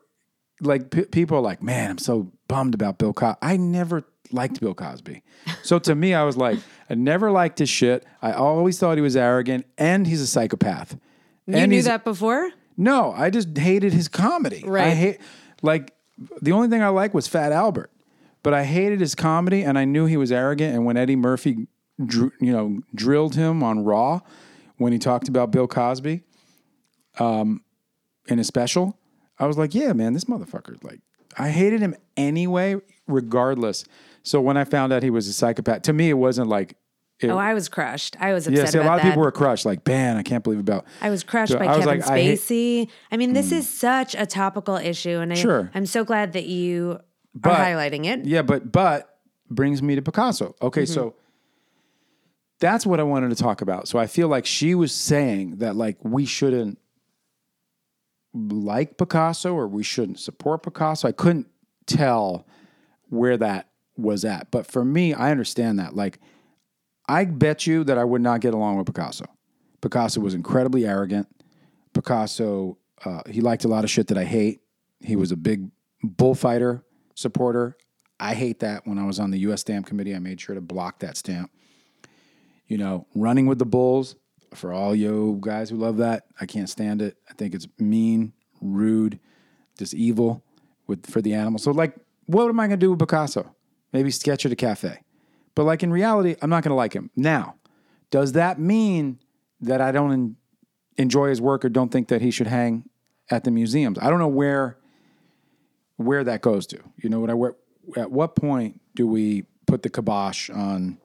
like 0.62 0.90
p- 0.90 1.06
people 1.06 1.38
are 1.38 1.42
like, 1.42 1.62
man, 1.62 1.92
I'm 1.92 1.98
so 1.98 2.32
bummed 2.48 2.74
about 2.74 2.98
Bill 2.98 3.14
Cosby. 3.14 3.38
I 3.42 3.58
never 3.58 4.04
liked 4.32 4.60
Bill 4.60 4.74
Cosby. 4.74 5.24
So 5.64 5.80
to 5.80 5.96
me, 5.96 6.14
I 6.14 6.24
was 6.24 6.38
like, 6.38 6.60
I 6.90 6.96
never 6.96 7.32
liked 7.32 7.60
his 7.60 7.70
shit. 7.70 8.06
I 8.22 8.32
always 8.34 8.80
thought 8.80 8.98
he 8.98 9.02
was 9.02 9.16
arrogant 9.16 9.66
and 9.78 10.08
he's 10.08 10.22
a 10.22 10.28
psychopath. 10.28 10.98
You 11.46 11.56
and 11.56 11.72
knew 11.72 11.82
that 11.84 12.04
before? 12.04 12.50
no, 12.76 13.12
I 13.12 13.30
just 13.30 13.58
hated 13.58 13.94
his 13.94 14.08
comedy. 14.08 14.64
Right. 14.66 14.88
I 14.88 14.90
hate 14.92 15.22
like 15.62 15.94
the 16.42 16.52
only 16.52 16.68
thing 16.68 16.82
I 16.82 16.90
liked 16.90 17.14
was 17.14 17.28
Fat 17.28 17.52
Albert, 17.52 17.92
but 18.44 18.54
I 18.54 18.64
hated 18.64 19.00
his 19.00 19.16
comedy, 19.16 19.64
and 19.64 19.78
I 19.78 19.86
knew 19.86 20.06
he 20.06 20.18
was 20.18 20.32
arrogant. 20.32 20.74
And 20.74 20.86
when 20.86 20.98
Eddie 20.98 21.16
Murphy, 21.16 21.68
dr- 22.04 22.34
you 22.40 22.52
know, 22.52 22.82
drilled 22.96 23.36
him 23.36 23.64
on 23.64 23.84
Raw 23.84 24.22
when 24.78 24.94
he 24.94 25.00
talked 25.00 25.28
about 25.28 25.52
Bill 25.52 25.68
Cosby, 25.68 26.24
um, 27.20 27.64
in 28.28 28.40
a 28.40 28.44
special, 28.44 28.98
I 29.40 29.46
was 29.48 29.58
like, 29.58 29.74
yeah, 29.74 29.94
man, 29.94 30.14
this 30.14 30.26
motherfucker. 30.26 30.84
Like, 30.84 31.00
I 31.38 31.50
hated 31.50 31.82
him 31.82 31.96
anyway, 32.16 32.76
regardless. 33.08 33.86
So 34.24 34.42
when 34.42 34.58
I 34.58 34.64
found 34.64 34.92
out 34.92 35.04
he 35.04 35.10
was 35.10 35.28
a 35.28 35.34
psychopath, 35.34 35.84
to 35.84 35.94
me, 35.94 36.10
it 36.10 36.16
wasn't 36.16 36.50
like. 36.50 36.76
It, 37.20 37.30
Oh, 37.30 37.38
I 37.38 37.54
was 37.56 37.68
crushed. 37.68 38.16
I 38.20 38.34
was 38.34 38.48
upset 38.48 38.66
yeah, 38.66 38.70
see, 38.70 38.78
a 38.78 38.84
lot 38.84 38.98
of 38.98 39.02
that. 39.04 39.10
people 39.10 39.24
were 39.24 39.32
crushed. 39.32 39.66
Like, 39.66 39.88
man, 39.88 40.18
I 40.18 40.24
can't 40.24 40.44
believe 40.44 40.60
about. 40.60 40.86
I 41.02 41.10
was 41.10 41.24
crushed 41.24 41.54
So 41.54 41.58
by 41.60 41.66
I 41.66 41.80
Kevin 41.80 41.86
like, 41.86 42.08
I 42.08 42.22
hate-. 42.22 42.40
Spacey. 42.40 42.90
I, 43.12 43.18
mean, 43.18 43.34
this 43.34 43.50
mm. 43.50 43.54
is 43.58 43.70
such 43.70 44.14
a 44.14 44.26
topical 44.28 44.76
issue, 44.76 45.18
and 45.18 45.32
I, 45.34 45.36
Sure. 45.36 45.72
I'm 45.74 45.88
so 45.88 46.04
glad 46.04 46.34
that 46.34 46.46
you 46.46 47.00
But- 47.34 47.54
are 47.54 47.66
highlighting 47.66 48.06
it. 48.06 48.26
Yeah, 48.26 48.44
but 48.44 48.72
but 48.72 49.18
brings 49.50 49.82
me 49.82 49.96
to 49.96 50.02
Picasso. 50.02 50.56
Okay, 50.62 50.84
mm-hmm. 50.84 50.94
so 50.94 51.16
that's 52.60 52.86
what 52.86 53.00
I 53.00 53.04
wanted 53.04 53.30
to 53.30 53.36
talk 53.36 53.62
about. 53.62 53.88
So 53.88 53.98
I 53.98 54.08
feel 54.08 54.28
like 54.28 54.46
she 54.46 54.76
was 54.76 54.94
saying 54.94 55.58
that 55.58 55.76
like 55.76 55.98
we 56.04 56.26
shouldn't 56.26 56.78
like 58.34 58.98
Picasso 58.98 59.54
or 59.54 59.68
we 59.68 59.84
shouldn't 59.84 60.20
support 60.20 60.64
Picasso. 60.64 61.08
I 61.08 61.12
couldn't 61.12 61.48
tell 61.86 62.46
where 63.10 63.38
that 63.38 63.70
was 63.96 64.26
at. 64.26 64.52
But 64.52 64.68
for 64.68 64.84
me, 64.86 65.14
I 65.14 65.32
understand 65.32 65.80
that. 65.80 65.96
Like 65.96 66.20
I 67.08 67.26
bet 67.26 67.66
you 67.66 67.84
that 67.86 67.98
I 67.98 68.04
would 68.04 68.22
not 68.22 68.42
get 68.42 68.54
along 68.54 68.78
with 68.78 68.88
Picasso. 68.88 69.26
Picasso 69.82 70.20
was 70.20 70.34
incredibly 70.34 70.86
arrogant. 70.86 71.28
Picasso, 71.94 72.78
uh, 73.06 73.22
he 73.30 73.42
liked 73.42 73.64
a 73.64 73.68
lot 73.68 73.84
of 73.84 73.90
shit 73.90 74.08
that 74.08 74.18
I 74.18 74.26
hate. 74.26 74.62
He 75.00 75.16
was 75.16 75.32
a 75.32 75.38
big 75.38 75.70
bullfighter 76.04 76.84
supporter. 77.16 77.78
I 78.20 78.34
hate 78.34 78.60
that. 78.60 78.86
When 78.86 78.98
I 78.98 79.06
was 79.06 79.20
on 79.20 79.32
the 79.32 79.40
U.S. 79.40 79.62
Stamp 79.62 79.86
Committee, 79.86 80.16
I 80.16 80.20
made 80.20 80.42
sure 80.42 80.56
to 80.56 80.62
block 80.62 81.00
that 81.00 81.18
stamp. 81.18 81.52
You 82.68 82.78
know, 82.78 83.08
running 83.16 83.46
with 83.46 83.60
the 83.60 83.66
bulls 83.66 84.16
for 84.54 84.74
all 84.74 84.96
you 84.96 85.38
guys 85.42 85.70
who 85.70 85.78
love 85.78 85.98
that, 85.98 86.26
I 86.42 86.46
can't 86.46 86.70
stand 86.70 87.02
it. 87.02 87.18
I 87.30 87.34
think 87.34 87.54
it's 87.54 87.68
mean, 87.80 88.34
rude, 88.62 89.20
just 89.78 89.94
evil 89.94 90.44
with 90.88 91.06
for 91.06 91.22
the 91.22 91.34
animals. 91.34 91.64
So, 91.64 91.72
like, 91.72 91.96
what 92.26 92.50
am 92.50 92.60
I 92.60 92.68
going 92.68 92.80
to 92.80 92.86
do 92.86 92.92
with 92.92 93.00
Picasso? 93.00 93.56
Maybe 93.94 94.12
sketch 94.12 94.46
at 94.46 94.52
a 94.52 94.56
cafe. 94.56 95.02
But 95.58 95.64
like 95.64 95.82
in 95.82 95.92
reality, 95.92 96.36
I'm 96.40 96.52
not 96.52 96.62
going 96.62 96.70
to 96.70 96.76
like 96.76 96.94
him. 96.94 97.10
Now, 97.16 97.56
does 98.12 98.34
that 98.34 98.60
mean 98.60 99.18
that 99.60 99.82
I 99.82 99.92
don't 99.92 100.12
en- 100.12 100.36
enjoy 100.98 101.30
his 101.30 101.42
work 101.42 101.66
or 101.66 101.70
don't 101.70 101.92
think 101.92 102.10
that 102.10 102.22
he 102.22 102.30
should 102.30 102.46
hang 102.46 102.88
at 103.32 103.44
the 103.44 103.50
museums? 103.50 103.98
I 104.00 104.12
don't 104.12 104.20
know 104.20 104.28
where 104.28 104.78
where 105.96 106.24
that 106.24 106.44
goes 106.44 106.68
to. 106.68 106.80
You 106.98 107.10
know 107.10 107.20
what 107.20 107.32
I 107.32 107.34
where, 107.34 107.56
at 107.96 108.12
what 108.12 108.36
point 108.36 108.80
do 108.94 109.08
we 109.08 109.46
put 109.66 109.82
the 109.82 109.90
kibosh 109.90 110.52
on 110.52 111.00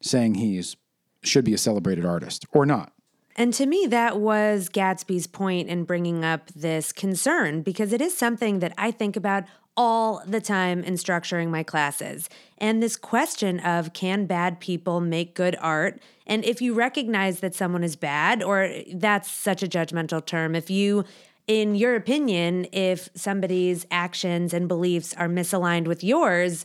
saying 0.00 0.36
he's 0.36 0.76
should 1.22 1.44
be 1.44 1.52
a 1.52 1.58
celebrated 1.58 2.06
artist 2.06 2.46
or 2.52 2.64
not? 2.64 2.94
And 3.36 3.52
to 3.54 3.66
me, 3.66 3.86
that 3.90 4.18
was 4.18 4.70
Gadsby's 4.70 5.26
point 5.26 5.68
in 5.68 5.84
bringing 5.84 6.24
up 6.24 6.46
this 6.56 6.90
concern 6.90 7.60
because 7.60 7.92
it 7.92 8.00
is 8.00 8.16
something 8.16 8.60
that 8.60 8.72
I 8.78 8.92
think 8.92 9.14
about 9.14 9.44
all 9.76 10.22
the 10.26 10.40
time 10.40 10.82
in 10.82 10.94
structuring 10.94 11.48
my 11.48 11.62
classes. 11.62 12.28
And 12.58 12.82
this 12.82 12.96
question 12.96 13.60
of 13.60 13.92
can 13.92 14.26
bad 14.26 14.60
people 14.60 15.00
make 15.00 15.34
good 15.34 15.56
art? 15.60 16.02
And 16.26 16.44
if 16.44 16.60
you 16.60 16.74
recognize 16.74 17.40
that 17.40 17.54
someone 17.54 17.84
is 17.84 17.96
bad, 17.96 18.42
or 18.42 18.72
that's 18.92 19.30
such 19.30 19.62
a 19.62 19.68
judgmental 19.68 20.24
term, 20.24 20.54
if 20.54 20.70
you 20.70 21.04
in 21.46 21.74
your 21.74 21.96
opinion, 21.96 22.64
if 22.70 23.08
somebody's 23.16 23.84
actions 23.90 24.54
and 24.54 24.68
beliefs 24.68 25.12
are 25.14 25.26
misaligned 25.26 25.88
with 25.88 26.04
yours, 26.04 26.64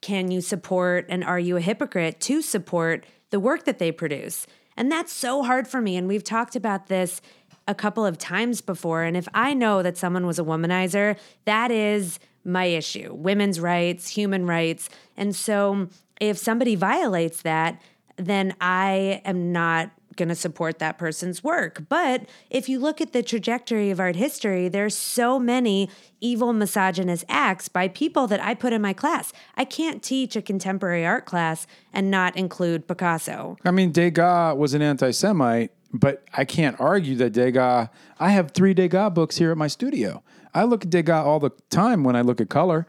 can 0.00 0.30
you 0.30 0.40
support 0.40 1.04
and 1.10 1.22
are 1.22 1.38
you 1.38 1.58
a 1.58 1.60
hypocrite 1.60 2.18
to 2.20 2.40
support 2.40 3.04
the 3.28 3.38
work 3.38 3.66
that 3.66 3.78
they 3.78 3.92
produce? 3.92 4.46
And 4.78 4.90
that's 4.90 5.12
so 5.12 5.42
hard 5.42 5.68
for 5.68 5.82
me. 5.82 5.96
And 5.96 6.08
we've 6.08 6.24
talked 6.24 6.56
about 6.56 6.86
this 6.86 7.20
a 7.68 7.74
couple 7.74 8.04
of 8.04 8.18
times 8.18 8.60
before. 8.60 9.02
And 9.02 9.16
if 9.16 9.28
I 9.34 9.54
know 9.54 9.82
that 9.82 9.96
someone 9.96 10.26
was 10.26 10.38
a 10.38 10.44
womanizer, 10.44 11.18
that 11.44 11.70
is 11.70 12.18
my 12.44 12.64
issue 12.64 13.14
women's 13.14 13.60
rights, 13.60 14.08
human 14.08 14.46
rights. 14.46 14.88
And 15.16 15.34
so 15.34 15.88
if 16.20 16.38
somebody 16.38 16.74
violates 16.74 17.42
that, 17.42 17.80
then 18.16 18.54
I 18.60 19.22
am 19.24 19.52
not 19.52 19.90
going 20.16 20.28
to 20.28 20.34
support 20.34 20.78
that 20.78 20.98
person's 20.98 21.42
work. 21.42 21.84
But 21.88 22.26
if 22.50 22.68
you 22.68 22.78
look 22.78 23.00
at 23.00 23.14
the 23.14 23.22
trajectory 23.22 23.90
of 23.90 23.98
art 23.98 24.16
history, 24.16 24.68
there's 24.68 24.94
so 24.94 25.38
many 25.38 25.88
evil 26.20 26.52
misogynist 26.52 27.24
acts 27.30 27.68
by 27.68 27.88
people 27.88 28.26
that 28.26 28.38
I 28.40 28.54
put 28.54 28.74
in 28.74 28.82
my 28.82 28.92
class. 28.92 29.32
I 29.56 29.64
can't 29.64 30.02
teach 30.02 30.36
a 30.36 30.42
contemporary 30.42 31.06
art 31.06 31.24
class 31.24 31.66
and 31.94 32.10
not 32.10 32.36
include 32.36 32.86
Picasso. 32.86 33.56
I 33.64 33.70
mean, 33.70 33.90
Degas 33.90 34.56
was 34.56 34.74
an 34.74 34.82
anti-Semite, 34.82 35.70
but 35.92 36.24
I 36.32 36.44
can't 36.44 36.80
argue 36.80 37.16
that 37.16 37.30
Degas. 37.30 37.88
I 38.18 38.30
have 38.30 38.52
three 38.52 38.74
Degas 38.74 39.12
books 39.12 39.36
here 39.36 39.50
at 39.50 39.58
my 39.58 39.66
studio. 39.66 40.22
I 40.54 40.64
look 40.64 40.84
at 40.84 40.90
Degas 40.90 41.24
all 41.24 41.38
the 41.38 41.50
time 41.70 42.04
when 42.04 42.16
I 42.16 42.22
look 42.22 42.40
at 42.40 42.48
color. 42.48 42.86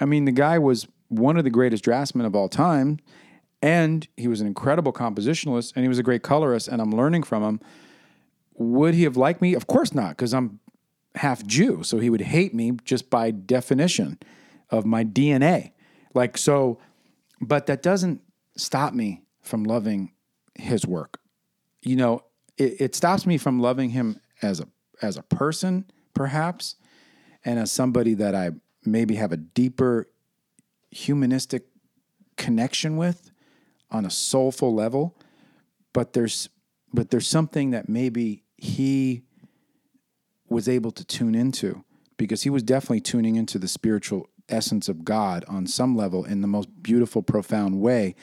I 0.00 0.04
mean, 0.04 0.24
the 0.24 0.32
guy 0.32 0.58
was 0.58 0.86
one 1.08 1.36
of 1.36 1.44
the 1.44 1.50
greatest 1.50 1.84
draftsmen 1.84 2.26
of 2.26 2.34
all 2.34 2.48
time, 2.48 2.98
and 3.60 4.06
he 4.16 4.28
was 4.28 4.40
an 4.40 4.46
incredible 4.46 4.92
compositionalist, 4.92 5.72
and 5.74 5.84
he 5.84 5.88
was 5.88 5.98
a 5.98 6.02
great 6.02 6.22
colorist, 6.22 6.68
and 6.68 6.80
I'm 6.80 6.90
learning 6.90 7.22
from 7.22 7.42
him. 7.42 7.60
Would 8.54 8.94
he 8.94 9.04
have 9.04 9.16
liked 9.16 9.40
me? 9.40 9.54
Of 9.54 9.66
course 9.66 9.94
not, 9.94 10.10
because 10.10 10.34
I'm 10.34 10.60
half 11.14 11.44
Jew, 11.46 11.82
so 11.82 11.98
he 11.98 12.10
would 12.10 12.20
hate 12.20 12.54
me 12.54 12.72
just 12.84 13.10
by 13.10 13.30
definition 13.30 14.18
of 14.70 14.84
my 14.84 15.04
DNA. 15.04 15.72
Like 16.14 16.36
so, 16.36 16.78
but 17.40 17.66
that 17.66 17.82
doesn't 17.82 18.20
stop 18.56 18.92
me 18.94 19.22
from 19.40 19.64
loving 19.64 20.12
his 20.54 20.86
work. 20.86 21.18
You 21.82 21.96
know, 21.96 22.22
it, 22.62 22.80
it 22.80 22.94
stops 22.94 23.26
me 23.26 23.38
from 23.38 23.60
loving 23.60 23.90
him 23.90 24.20
as 24.40 24.60
a 24.60 24.68
as 25.00 25.16
a 25.16 25.22
person, 25.22 25.84
perhaps, 26.14 26.76
and 27.44 27.58
as 27.58 27.72
somebody 27.72 28.14
that 28.14 28.34
I 28.34 28.52
maybe 28.84 29.16
have 29.16 29.32
a 29.32 29.36
deeper 29.36 30.08
humanistic 30.90 31.66
connection 32.36 32.96
with 32.96 33.30
on 33.90 34.04
a 34.04 34.10
soulful 34.10 34.74
level. 34.74 35.16
But 35.92 36.12
there's 36.12 36.48
but 36.92 37.10
there's 37.10 37.26
something 37.26 37.70
that 37.70 37.88
maybe 37.88 38.44
he 38.56 39.22
was 40.48 40.68
able 40.68 40.90
to 40.92 41.04
tune 41.04 41.34
into 41.34 41.84
because 42.16 42.42
he 42.42 42.50
was 42.50 42.62
definitely 42.62 43.00
tuning 43.00 43.36
into 43.36 43.58
the 43.58 43.68
spiritual 43.68 44.28
essence 44.48 44.88
of 44.88 45.04
God 45.04 45.44
on 45.48 45.66
some 45.66 45.96
level 45.96 46.24
in 46.24 46.42
the 46.42 46.46
most 46.46 46.82
beautiful, 46.82 47.22
profound 47.22 47.80
way, 47.80 48.14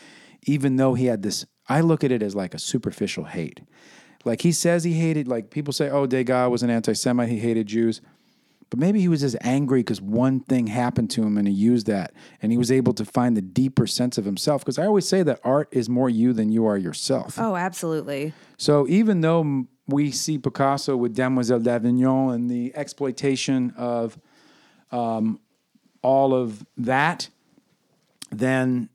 even 0.43 0.75
though 0.75 0.93
he 0.93 1.07
had 1.07 1.23
this. 1.23 1.45
I 1.67 1.81
look 1.81 2.03
at 2.03 2.11
it 2.11 2.23
as 2.23 2.35
like 2.35 2.53
a 2.53 2.59
superficial 2.59 3.25
hate. 3.25 3.61
Like 4.25 4.41
he 4.41 4.51
says 4.51 4.83
he 4.83 4.93
hated, 4.93 5.27
like 5.27 5.49
people 5.49 5.73
say, 5.73 5.89
oh, 5.89 6.05
Degas 6.05 6.49
was 6.49 6.63
an 6.63 6.69
anti 6.69 6.93
Semite, 6.93 7.29
he 7.29 7.39
hated 7.39 7.67
Jews. 7.67 8.01
But 8.69 8.77
maybe 8.77 8.99
he 8.99 9.07
was 9.07 9.21
just 9.21 9.35
angry 9.41 9.79
because 9.79 9.99
one 9.99 10.41
thing 10.41 10.67
happened 10.67 11.09
to 11.11 11.23
him 11.23 11.37
and 11.37 11.47
he 11.47 11.53
used 11.53 11.87
that 11.87 12.13
and 12.41 12.51
he 12.51 12.57
was 12.57 12.71
able 12.71 12.93
to 12.93 13.05
find 13.05 13.35
the 13.35 13.41
deeper 13.41 13.87
sense 13.87 14.19
of 14.19 14.25
himself. 14.25 14.61
Because 14.61 14.77
I 14.77 14.85
always 14.85 15.07
say 15.07 15.23
that 15.23 15.39
art 15.43 15.69
is 15.71 15.89
more 15.89 16.09
you 16.09 16.33
than 16.33 16.51
you 16.51 16.67
are 16.67 16.77
yourself. 16.77 17.39
Oh, 17.39 17.55
absolutely. 17.55 18.33
So 18.57 18.87
even 18.87 19.21
though 19.21 19.65
we 19.87 20.11
see 20.11 20.37
Picasso 20.37 20.95
with 20.95 21.15
Demoiselle 21.15 21.59
d'Avignon 21.59 22.33
and 22.33 22.49
the 22.49 22.71
exploitation 22.75 23.73
of 23.75 24.19
um, 24.91 25.39
all 26.03 26.35
of 26.35 26.63
that, 26.77 27.29
then 28.31 28.89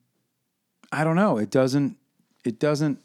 I 0.92 1.02
don't 1.02 1.16
know. 1.16 1.38
It 1.38 1.50
doesn't. 1.50 1.96
It 2.44 2.60
doesn't. 2.60 2.98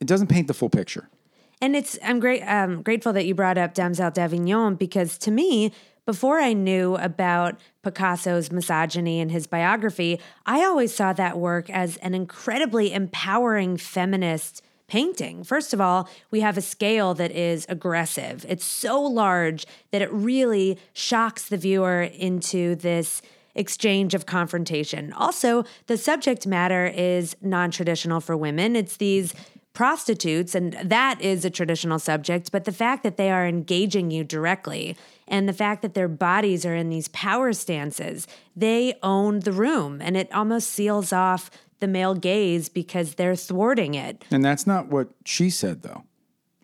It 0.00 0.06
doesn't 0.06 0.28
paint 0.28 0.48
the 0.48 0.54
full 0.54 0.70
picture. 0.70 1.10
And 1.60 1.76
it's 1.76 1.98
I'm 2.02 2.20
great 2.20 2.42
um, 2.42 2.82
grateful 2.82 3.12
that 3.12 3.26
you 3.26 3.34
brought 3.34 3.58
up 3.58 3.74
Demoiselle 3.74 4.10
d'Avignon 4.10 4.76
because 4.76 5.18
to 5.18 5.30
me, 5.30 5.72
before 6.06 6.40
I 6.40 6.54
knew 6.54 6.96
about 6.96 7.60
Picasso's 7.82 8.50
misogyny 8.50 9.20
and 9.20 9.30
his 9.30 9.46
biography, 9.46 10.18
I 10.46 10.64
always 10.64 10.94
saw 10.94 11.12
that 11.12 11.38
work 11.38 11.68
as 11.70 11.98
an 11.98 12.14
incredibly 12.14 12.92
empowering 12.92 13.76
feminist 13.76 14.62
painting. 14.88 15.44
First 15.44 15.72
of 15.72 15.80
all, 15.80 16.08
we 16.30 16.40
have 16.40 16.58
a 16.58 16.62
scale 16.62 17.14
that 17.14 17.30
is 17.30 17.64
aggressive. 17.68 18.44
It's 18.48 18.64
so 18.64 19.00
large 19.00 19.66
that 19.92 20.02
it 20.02 20.12
really 20.12 20.78
shocks 20.92 21.48
the 21.48 21.56
viewer 21.56 22.02
into 22.02 22.74
this 22.74 23.22
exchange 23.54 24.14
of 24.14 24.26
confrontation. 24.26 25.12
Also, 25.12 25.64
the 25.86 25.96
subject 25.96 26.46
matter 26.46 26.86
is 26.86 27.36
non 27.40 27.70
traditional 27.70 28.20
for 28.20 28.36
women. 28.36 28.74
It's 28.74 28.96
these 28.96 29.32
prostitutes, 29.72 30.54
and 30.54 30.72
that 30.84 31.20
is 31.20 31.44
a 31.44 31.50
traditional 31.50 31.98
subject, 31.98 32.50
but 32.52 32.64
the 32.64 32.72
fact 32.72 33.02
that 33.02 33.16
they 33.16 33.30
are 33.30 33.46
engaging 33.46 34.10
you 34.10 34.24
directly 34.24 34.96
and 35.28 35.48
the 35.48 35.52
fact 35.52 35.82
that 35.82 35.94
their 35.94 36.08
bodies 36.08 36.66
are 36.66 36.74
in 36.74 36.90
these 36.90 37.08
power 37.08 37.52
stances, 37.52 38.26
they 38.56 38.94
own 39.02 39.40
the 39.40 39.52
room 39.52 40.00
and 40.02 40.16
it 40.16 40.32
almost 40.34 40.70
seals 40.70 41.12
off 41.12 41.50
the 41.78 41.86
male 41.86 42.14
gaze 42.14 42.68
because 42.68 43.14
they're 43.14 43.36
thwarting 43.36 43.94
it. 43.94 44.24
And 44.30 44.44
that's 44.44 44.66
not 44.66 44.88
what 44.88 45.08
she 45.24 45.48
said, 45.50 45.82
though, 45.82 46.04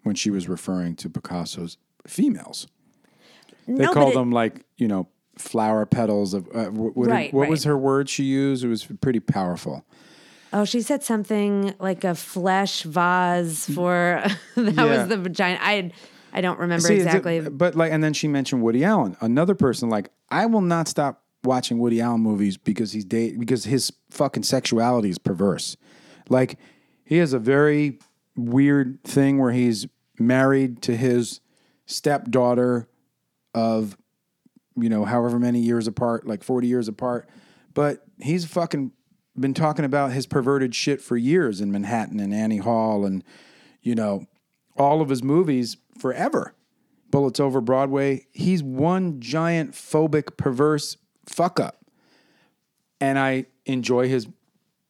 when 0.02 0.14
she 0.14 0.30
was 0.30 0.48
referring 0.48 0.96
to 0.96 1.08
Picasso's 1.08 1.78
females. 2.06 2.66
They 3.66 3.72
No, 3.74 3.86
but 3.88 3.94
called 3.94 4.12
it- 4.12 4.16
them 4.16 4.30
like 4.30 4.64
you 4.76 4.88
know 4.88 5.08
flower 5.38 5.84
petals 5.86 6.34
of 6.34 6.48
uh, 6.54 6.66
what, 6.66 6.96
what, 6.96 7.08
Right, 7.08 7.32
what 7.32 7.48
was 7.48 7.64
her 7.64 7.76
word 7.76 8.08
she 8.08 8.24
used? 8.24 8.64
It 8.64 8.68
was 8.68 8.84
pretty 9.00 9.20
powerful. 9.20 9.84
Oh, 10.52 10.64
she 10.64 10.80
said 10.80 11.02
something 11.02 11.74
like 11.78 12.04
a 12.04 12.14
flesh 12.14 12.82
vase 12.84 13.68
for 13.68 14.22
that 14.56 14.74
Yeah. 14.74 14.84
was 15.00 15.08
the 15.08 15.16
vagina. 15.18 15.58
I 15.60 15.90
I 16.32 16.40
don't 16.40 16.58
remember 16.58 16.86
See, 16.86 16.94
a- 16.94 17.02
exactly. 17.02 17.40
but 17.40 17.74
like, 17.74 17.92
and 17.92 18.02
then 18.04 18.12
she 18.12 18.28
mentioned 18.28 18.62
Woody 18.62 18.84
Allen, 18.84 19.16
another 19.20 19.54
person. 19.54 19.88
Like, 19.88 20.10
I 20.30 20.46
will 20.46 20.60
not 20.60 20.86
stop 20.88 21.22
watching 21.44 21.78
Woody 21.78 22.00
Allen 22.00 22.20
movies 22.20 22.56
because 22.56 22.92
he's 22.92 23.04
date 23.04 23.38
because 23.40 23.64
his 23.64 23.92
fucking 24.10 24.42
sexuality 24.42 25.08
is 25.10 25.18
perverse. 25.18 25.76
Like, 26.28 26.58
he 27.04 27.16
has 27.18 27.32
a 27.32 27.38
very 27.38 27.98
weird 28.36 29.02
thing 29.04 29.38
where 29.38 29.52
he's 29.52 29.86
married 30.18 30.82
to 30.82 30.96
his 30.96 31.40
stepdaughter 31.86 32.88
of 33.54 33.96
you 34.78 34.88
know 34.90 35.04
however 35.04 35.38
many 35.38 35.60
years 35.60 35.86
apart, 35.86 36.26
like 36.26 36.42
forty 36.44 36.66
years 36.68 36.88
apart. 36.88 37.28
But 37.74 38.04
he's 38.20 38.44
fucking 38.44 38.92
been 39.38 39.54
talking 39.54 39.84
about 39.84 40.12
his 40.12 40.26
perverted 40.26 40.74
shit 40.74 41.00
for 41.00 41.16
years 41.16 41.60
in 41.60 41.70
Manhattan 41.70 42.20
and 42.20 42.34
Annie 42.34 42.58
Hall 42.58 43.04
and 43.04 43.22
you 43.82 43.94
know 43.94 44.26
all 44.76 45.00
of 45.00 45.08
his 45.08 45.22
movies 45.22 45.76
forever. 45.98 46.54
Bullets 47.10 47.40
Over 47.40 47.60
Broadway. 47.60 48.26
He's 48.32 48.62
one 48.62 49.20
giant 49.20 49.72
phobic, 49.72 50.36
perverse 50.36 50.96
fuck 51.26 51.60
up. 51.60 51.84
And 53.00 53.18
I 53.18 53.46
enjoy 53.64 54.08
his 54.08 54.26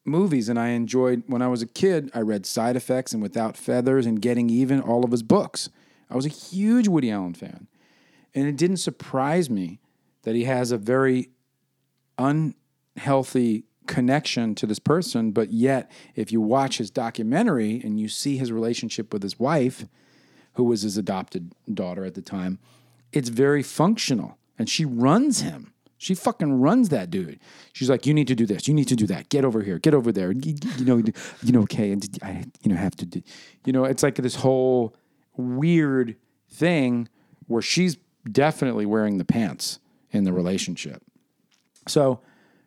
movies. 0.05 0.49
And 0.49 0.59
I 0.59 0.69
enjoyed, 0.69 1.25
when 1.27 1.43
I 1.43 1.49
was 1.49 1.63
a 1.63 1.67
kid, 1.67 2.11
I 2.15 2.21
read 2.21 2.47
Side 2.47 2.77
Effects 2.77 3.13
and 3.13 3.23
Without 3.23 3.57
Feathers 3.57 4.07
and 4.07 4.21
Getting 4.21 4.49
Even, 4.51 4.81
all 4.81 5.05
of 5.05 5.11
his 5.11 5.23
books. 5.23 5.69
I 6.11 6.17
was 6.17 6.27
a 6.27 6.31
huge 6.31 6.89
Woody 6.89 7.11
Allen 7.11 7.35
fan. 7.35 7.67
And 8.35 8.47
it 8.47 8.57
didn't 8.57 8.79
surprise 8.79 9.51
me 9.51 9.81
that 10.23 10.35
he 10.35 10.45
has 10.45 10.71
a 10.71 10.79
very 10.79 11.31
unhealthy 12.19 13.66
connection 13.87 14.55
to 14.57 14.67
this 14.67 14.79
person. 14.79 15.31
But 15.31 15.53
yet, 15.53 15.91
if 16.15 16.33
you 16.33 16.41
watch 16.41 16.79
his 16.79 16.91
documentary 16.91 17.81
and 17.83 17.99
you 17.99 18.09
see 18.09 18.37
his 18.37 18.53
relationship 18.53 19.13
with 19.13 19.23
his 19.23 19.39
wife, 19.39 19.87
who 20.55 20.65
was 20.65 20.83
his 20.83 20.97
adopted 20.97 21.53
daughter 21.73 22.05
at 22.05 22.15
the 22.15 22.23
time, 22.23 22.59
it's 23.13 23.29
very 23.29 23.63
functional. 23.63 24.39
And 24.59 24.69
she 24.69 24.85
runs 24.85 25.43
him. 25.43 25.73
She 25.99 26.15
fucking 26.15 26.61
runs 26.61 26.91
that 26.91 27.11
dude. 27.11 27.41
She's 27.73 27.89
like, 27.89 28.05
"You 28.05 28.13
need 28.13 28.29
to 28.29 28.35
do 28.35 28.45
this. 28.45 28.69
You 28.69 28.75
need 28.75 28.89
to 28.89 28.97
do 28.97 29.07
that. 29.07 29.31
Get 29.31 29.45
over 29.45 29.63
here. 29.63 29.79
Get 29.79 29.95
over 29.95 30.13
there. 30.13 30.31
You, 30.31 30.55
know, 30.81 30.99
you 31.43 31.53
know. 31.53 31.63
Okay, 31.63 31.91
and 31.91 32.07
I, 32.23 32.45
you 32.63 32.71
know, 32.71 32.77
have 32.77 32.97
to 32.97 33.07
do. 33.07 33.23
You 33.65 33.73
know, 33.73 33.85
it's 33.85 34.03
like 34.03 34.17
this 34.17 34.37
whole 34.37 34.95
weird 35.37 36.17
thing 36.51 37.09
where 37.47 37.63
she's 37.63 37.97
definitely 38.31 38.85
wearing 38.85 39.19
the 39.19 39.25
pants 39.25 39.79
in 40.11 40.25
the 40.25 40.33
relationship. 40.33 41.03
So, 41.89 42.21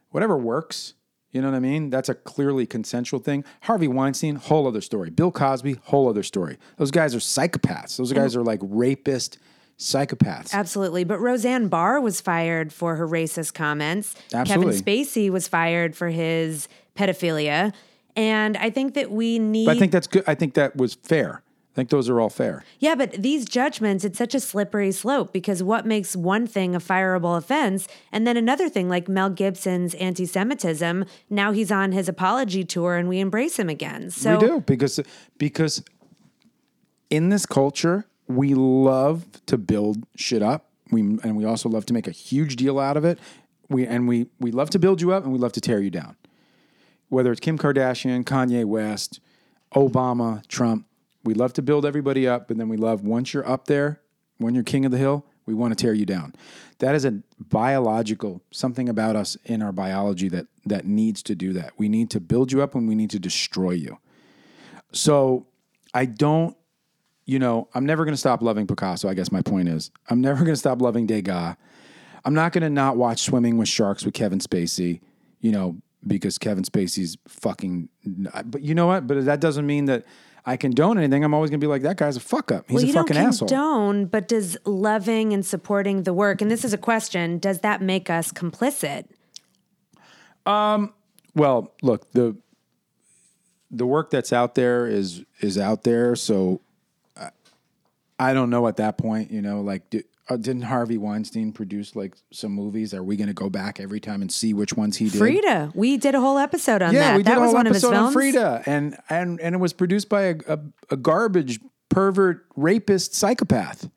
whatever 0.09 0.37
works, 0.37 0.95
you 1.31 1.41
know 1.41 1.49
what 1.49 1.55
I 1.55 1.59
mean? 1.59 1.89
That's 1.89 2.09
a 2.09 2.15
clearly 2.15 2.65
consensual 2.65 3.19
thing. 3.19 3.43
Harvey 3.61 3.87
Weinstein, 3.87 4.35
whole 4.35 4.67
other 4.67 4.81
story. 4.81 5.09
Bill 5.09 5.31
Cosby, 5.31 5.77
whole 5.83 6.09
other 6.09 6.23
story. 6.23 6.57
Those 6.77 6.91
guys 6.91 7.13
are 7.13 7.19
psychopaths. 7.19 7.97
Those 7.97 8.13
guys 8.13 8.35
are 8.35 8.43
like 8.43 8.59
rapist 8.63 9.37
psychopaths. 9.77 10.53
Absolutely. 10.53 11.03
But 11.03 11.19
Roseanne 11.19 11.67
Barr 11.67 12.01
was 12.01 12.19
fired 12.19 12.73
for 12.73 12.95
her 12.95 13.07
racist 13.07 13.53
comments. 13.53 14.15
Absolutely. 14.33 14.73
Kevin 14.73 14.83
Spacey 14.83 15.29
was 15.29 15.47
fired 15.47 15.95
for 15.95 16.09
his 16.09 16.67
pedophilia. 16.95 17.73
And 18.15 18.57
I 18.57 18.69
think 18.69 18.95
that 18.95 19.11
we 19.11 19.39
need. 19.39 19.65
But 19.65 19.77
I 19.77 19.79
think 19.79 19.91
that's 19.91 20.07
good. 20.07 20.23
I 20.27 20.35
think 20.35 20.55
that 20.55 20.75
was 20.75 20.95
fair. 20.95 21.43
I 21.79 21.81
think 21.81 21.91
those 21.91 22.09
are 22.09 22.19
all 22.19 22.29
fair. 22.29 22.65
Yeah, 22.79 22.95
but 22.95 23.13
these 23.13 23.45
judgments, 23.45 24.03
it's 24.03 24.17
such 24.17 24.35
a 24.35 24.41
slippery 24.41 24.91
slope 24.91 25.31
because 25.31 25.63
what 25.63 25.85
makes 25.85 26.13
one 26.13 26.45
thing 26.45 26.75
a 26.75 26.79
fireable 26.79 27.37
offense? 27.37 27.87
And 28.11 28.27
then 28.27 28.35
another 28.35 28.67
thing, 28.67 28.89
like 28.89 29.07
Mel 29.07 29.29
Gibson's 29.29 29.93
anti 29.95 30.25
Semitism, 30.25 31.05
now 31.29 31.53
he's 31.53 31.71
on 31.71 31.93
his 31.93 32.09
apology 32.09 32.65
tour 32.65 32.97
and 32.97 33.07
we 33.07 33.21
embrace 33.21 33.57
him 33.57 33.69
again. 33.69 34.11
So 34.11 34.37
we 34.37 34.47
do 34.47 34.59
because 34.59 34.99
because 35.37 35.81
in 37.09 37.29
this 37.29 37.45
culture 37.45 38.05
we 38.27 38.53
love 38.55 39.25
to 39.45 39.57
build 39.57 40.05
shit 40.17 40.43
up. 40.43 40.65
We 40.91 40.99
and 40.99 41.37
we 41.37 41.45
also 41.45 41.69
love 41.69 41.85
to 41.85 41.93
make 41.93 42.07
a 42.07 42.11
huge 42.11 42.57
deal 42.57 42.77
out 42.77 42.97
of 42.97 43.05
it. 43.05 43.19
We 43.69 43.87
and 43.87 44.05
we 44.05 44.27
we 44.37 44.51
love 44.51 44.69
to 44.71 44.79
build 44.79 44.99
you 44.99 45.13
up 45.13 45.23
and 45.23 45.31
we 45.31 45.39
love 45.39 45.53
to 45.53 45.61
tear 45.61 45.79
you 45.79 45.91
down. 45.91 46.17
Whether 47.07 47.31
it's 47.31 47.39
Kim 47.39 47.57
Kardashian, 47.57 48.25
Kanye 48.25 48.65
West, 48.65 49.21
Obama, 49.73 50.45
Trump, 50.49 50.85
we 51.23 51.33
love 51.33 51.53
to 51.53 51.61
build 51.61 51.85
everybody 51.85 52.27
up, 52.27 52.47
but 52.47 52.57
then 52.57 52.69
we 52.69 52.77
love 52.77 53.03
once 53.03 53.33
you're 53.33 53.47
up 53.47 53.65
there, 53.65 54.01
when 54.37 54.55
you're 54.55 54.63
king 54.63 54.85
of 54.85 54.91
the 54.91 54.97
hill, 54.97 55.25
we 55.45 55.53
want 55.53 55.75
to 55.75 55.81
tear 55.81 55.93
you 55.93 56.05
down. 56.05 56.33
That 56.77 56.95
is 56.95 57.05
a 57.05 57.21
biological 57.39 58.41
something 58.51 58.87
about 58.87 59.15
us 59.15 59.35
in 59.45 59.61
our 59.61 59.71
biology 59.71 60.29
that 60.29 60.47
that 60.65 60.85
needs 60.85 61.23
to 61.23 61.35
do 61.35 61.53
that. 61.53 61.73
We 61.77 61.89
need 61.89 62.09
to 62.11 62.19
build 62.19 62.51
you 62.51 62.61
up 62.61 62.75
and 62.75 62.87
we 62.87 62.95
need 62.95 63.09
to 63.09 63.19
destroy 63.19 63.71
you. 63.71 63.97
So 64.91 65.47
I 65.93 66.05
don't, 66.05 66.55
you 67.25 67.39
know, 67.39 67.67
I'm 67.73 67.85
never 67.85 68.05
going 68.05 68.13
to 68.13 68.19
stop 68.19 68.41
loving 68.41 68.67
Picasso. 68.67 69.09
I 69.09 69.13
guess 69.13 69.31
my 69.31 69.41
point 69.41 69.69
is, 69.69 69.91
I'm 70.09 70.21
never 70.21 70.39
going 70.39 70.53
to 70.53 70.59
stop 70.59 70.81
loving 70.81 71.07
Degas. 71.07 71.55
I'm 72.25 72.33
not 72.33 72.51
going 72.51 72.63
to 72.63 72.69
not 72.69 72.97
watch 72.97 73.23
Swimming 73.23 73.57
with 73.57 73.67
Sharks 73.67 74.05
with 74.05 74.13
Kevin 74.13 74.39
Spacey, 74.39 75.01
you 75.39 75.51
know, 75.51 75.77
because 76.05 76.37
Kevin 76.37 76.63
Spacey's 76.63 77.17
fucking. 77.27 77.89
But 78.45 78.61
you 78.61 78.75
know 78.75 78.87
what? 78.87 79.07
But 79.07 79.25
that 79.25 79.41
doesn't 79.41 79.65
mean 79.65 79.85
that 79.85 80.05
I 80.45 80.57
condone 80.57 80.97
anything. 80.97 81.23
I'm 81.23 81.33
always 81.33 81.49
going 81.49 81.59
to 81.59 81.63
be 81.63 81.69
like, 81.69 81.81
that 81.83 81.97
guy's 81.97 82.15
a 82.17 82.21
fuck 82.21 82.51
up. 82.51 82.65
He's 82.67 82.75
well, 82.75 82.83
a 82.83 82.87
you 82.87 82.93
fucking 82.93 83.15
don't 83.15 83.25
asshole. 83.27 83.47
condone, 83.49 84.05
but 84.05 84.27
does 84.27 84.57
loving 84.65 85.33
and 85.33 85.45
supporting 85.45 86.03
the 86.03 86.13
work, 86.13 86.41
and 86.41 86.49
this 86.49 86.63
is 86.63 86.73
a 86.73 86.77
question, 86.77 87.37
does 87.37 87.59
that 87.59 87.81
make 87.81 88.09
us 88.09 88.31
complicit? 88.31 89.05
Um. 90.45 90.93
Well, 91.35 91.73
look 91.81 92.11
the 92.11 92.35
the 93.69 93.85
work 93.85 94.09
that's 94.09 94.33
out 94.33 94.55
there 94.55 94.87
is 94.87 95.23
is 95.41 95.57
out 95.57 95.83
there. 95.83 96.15
So 96.15 96.61
I, 97.15 97.29
I 98.17 98.33
don't 98.33 98.49
know 98.49 98.67
at 98.67 98.77
that 98.77 98.97
point. 98.97 99.31
You 99.31 99.41
know, 99.41 99.61
like 99.61 99.89
di- 99.89 100.05
uh, 100.29 100.37
didn't 100.37 100.61
Harvey 100.63 100.97
Weinstein 100.97 101.51
produce 101.51 101.95
like 101.95 102.15
some 102.31 102.51
movies? 102.51 102.93
Are 102.93 103.03
we 103.03 103.15
going 103.17 103.27
to 103.27 103.33
go 103.33 103.49
back 103.49 103.79
every 103.79 103.99
time 103.99 104.21
and 104.21 104.31
see 104.31 104.53
which 104.53 104.75
ones 104.77 104.97
he 104.97 105.09
did? 105.09 105.17
Frida, 105.17 105.71
we 105.73 105.97
did 105.97 106.13
a 106.15 106.21
whole 106.21 106.37
episode 106.37 106.81
on 106.81 106.93
Yeah, 106.93 106.99
that. 106.99 107.17
we 107.17 107.23
did 107.23 107.31
that 107.31 107.37
a 107.37 107.41
was 107.41 107.47
whole 107.47 107.55
one 107.55 107.67
of 107.67 107.73
his 107.73 107.83
episode 107.83 107.97
on. 107.97 108.13
Frida, 108.13 108.63
and 108.65 108.97
and 109.09 109.39
and 109.41 109.55
it 109.55 109.57
was 109.57 109.73
produced 109.73 110.07
by 110.09 110.21
a, 110.23 110.35
a, 110.47 110.59
a 110.91 110.97
garbage 110.97 111.59
pervert 111.89 112.45
rapist 112.55 113.15
psychopath, 113.15 113.89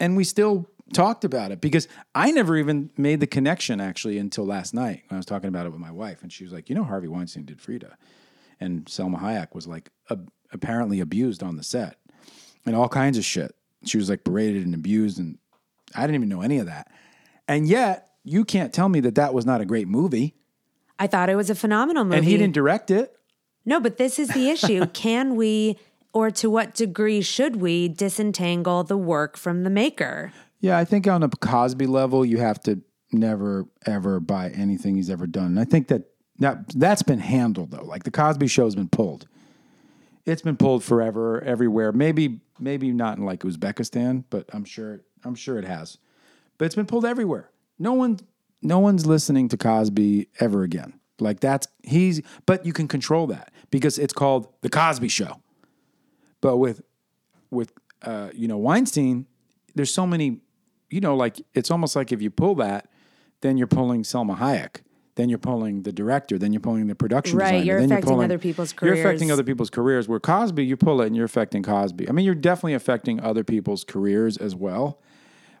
and 0.00 0.16
we 0.16 0.24
still 0.24 0.68
talked 0.94 1.22
about 1.24 1.52
it 1.52 1.60
because 1.60 1.86
I 2.14 2.30
never 2.30 2.56
even 2.56 2.90
made 2.96 3.20
the 3.20 3.26
connection 3.26 3.80
actually 3.80 4.18
until 4.18 4.46
last 4.46 4.72
night 4.74 5.02
when 5.08 5.16
I 5.16 5.18
was 5.18 5.26
talking 5.26 5.48
about 5.48 5.66
it 5.66 5.70
with 5.70 5.80
my 5.80 5.90
wife, 5.92 6.22
and 6.22 6.32
she 6.32 6.44
was 6.44 6.52
like, 6.52 6.68
"You 6.68 6.74
know, 6.74 6.84
Harvey 6.84 7.08
Weinstein 7.08 7.44
did 7.44 7.60
Frida," 7.60 7.96
and 8.58 8.84
Salma 8.86 9.20
Hayek 9.20 9.54
was 9.54 9.66
like 9.68 9.90
ab- 10.10 10.30
apparently 10.52 10.98
abused 11.00 11.42
on 11.42 11.56
the 11.56 11.62
set, 11.62 11.98
and 12.66 12.74
all 12.74 12.88
kinds 12.88 13.16
of 13.18 13.24
shit. 13.24 13.54
She 13.84 13.96
was 13.98 14.10
like 14.10 14.24
berated 14.24 14.64
and 14.66 14.74
abused, 14.74 15.18
and 15.20 15.38
I 15.94 16.02
didn't 16.02 16.16
even 16.16 16.28
know 16.28 16.42
any 16.42 16.58
of 16.58 16.66
that. 16.66 16.90
And 17.46 17.66
yet, 17.66 18.10
you 18.24 18.44
can't 18.44 18.72
tell 18.72 18.88
me 18.88 19.00
that 19.00 19.14
that 19.14 19.32
was 19.32 19.46
not 19.46 19.60
a 19.60 19.64
great 19.64 19.88
movie. 19.88 20.34
I 20.98 21.06
thought 21.06 21.30
it 21.30 21.36
was 21.36 21.50
a 21.50 21.54
phenomenal 21.54 22.04
movie. 22.04 22.18
And 22.18 22.26
he 22.26 22.36
didn't 22.36 22.54
direct 22.54 22.90
it. 22.90 23.14
No, 23.64 23.80
but 23.80 23.96
this 23.96 24.18
is 24.18 24.28
the 24.28 24.50
issue. 24.50 24.86
Can 24.92 25.36
we, 25.36 25.78
or 26.12 26.30
to 26.32 26.50
what 26.50 26.74
degree 26.74 27.20
should 27.20 27.56
we, 27.56 27.88
disentangle 27.88 28.84
the 28.84 28.96
work 28.96 29.36
from 29.36 29.62
the 29.62 29.70
maker? 29.70 30.32
Yeah, 30.60 30.76
I 30.76 30.84
think 30.84 31.06
on 31.06 31.22
a 31.22 31.28
Cosby 31.28 31.86
level, 31.86 32.24
you 32.24 32.38
have 32.38 32.60
to 32.64 32.80
never 33.12 33.66
ever 33.86 34.20
buy 34.20 34.50
anything 34.50 34.96
he's 34.96 35.10
ever 35.10 35.26
done. 35.26 35.46
And 35.46 35.60
I 35.60 35.64
think 35.64 35.88
that 35.88 36.02
that 36.40 36.68
that's 36.74 37.02
been 37.02 37.20
handled 37.20 37.70
though. 37.70 37.84
Like 37.84 38.04
the 38.04 38.10
Cosby 38.10 38.48
Show's 38.48 38.74
been 38.74 38.88
pulled. 38.88 39.28
It's 40.26 40.42
been 40.42 40.56
pulled 40.56 40.84
forever, 40.84 41.42
everywhere. 41.42 41.92
Maybe 41.92 42.40
maybe 42.58 42.92
not 42.92 43.18
in 43.18 43.24
like 43.24 43.40
Uzbekistan, 43.40 44.24
but 44.30 44.46
I'm 44.52 44.64
sure 44.64 45.00
I'm 45.28 45.34
sure 45.34 45.58
it 45.58 45.64
has. 45.64 45.98
But 46.56 46.64
it's 46.64 46.74
been 46.74 46.86
pulled 46.86 47.04
everywhere. 47.04 47.50
No 47.78 47.92
one 47.92 48.18
no 48.60 48.80
one's 48.80 49.06
listening 49.06 49.48
to 49.50 49.56
Cosby 49.56 50.28
ever 50.40 50.62
again. 50.64 50.98
Like 51.20 51.40
that's 51.40 51.68
he's 51.82 52.20
but 52.46 52.66
you 52.66 52.72
can 52.72 52.88
control 52.88 53.26
that 53.28 53.52
because 53.70 53.98
it's 53.98 54.12
called 54.12 54.48
the 54.62 54.68
Cosby 54.68 55.08
Show. 55.08 55.40
But 56.40 56.56
with 56.56 56.82
with 57.50 57.72
uh, 58.02 58.30
you 58.34 58.48
know 58.48 58.58
Weinstein, 58.58 59.26
there's 59.74 59.92
so 59.92 60.06
many, 60.06 60.40
you 60.90 61.00
know, 61.00 61.16
like 61.16 61.40
it's 61.54 61.70
almost 61.70 61.96
like 61.96 62.12
if 62.12 62.22
you 62.22 62.30
pull 62.30 62.54
that, 62.56 62.88
then 63.40 63.56
you're 63.56 63.66
pulling 63.66 64.02
Salma 64.02 64.36
Hayek, 64.38 64.82
then 65.16 65.28
you're 65.28 65.38
pulling 65.38 65.82
the 65.82 65.92
director, 65.92 66.38
then 66.38 66.52
you're 66.52 66.60
pulling 66.60 66.86
the 66.86 66.94
production 66.94 67.38
Right, 67.38 67.52
designer, 67.52 67.64
you're 67.64 67.80
then 67.80 67.92
affecting 67.92 68.08
pulling, 68.08 68.24
other 68.26 68.38
people's 68.38 68.72
careers. 68.72 68.98
You're 68.98 69.06
affecting 69.06 69.32
other 69.32 69.44
people's 69.44 69.70
careers. 69.70 70.08
Where 70.08 70.20
Cosby, 70.20 70.64
you 70.64 70.76
pull 70.76 71.00
it 71.00 71.06
and 71.06 71.16
you're 71.16 71.24
affecting 71.24 71.62
Cosby. 71.62 72.08
I 72.08 72.12
mean, 72.12 72.24
you're 72.24 72.34
definitely 72.34 72.74
affecting 72.74 73.20
other 73.20 73.44
people's 73.44 73.84
careers 73.84 74.36
as 74.36 74.54
well, 74.54 75.00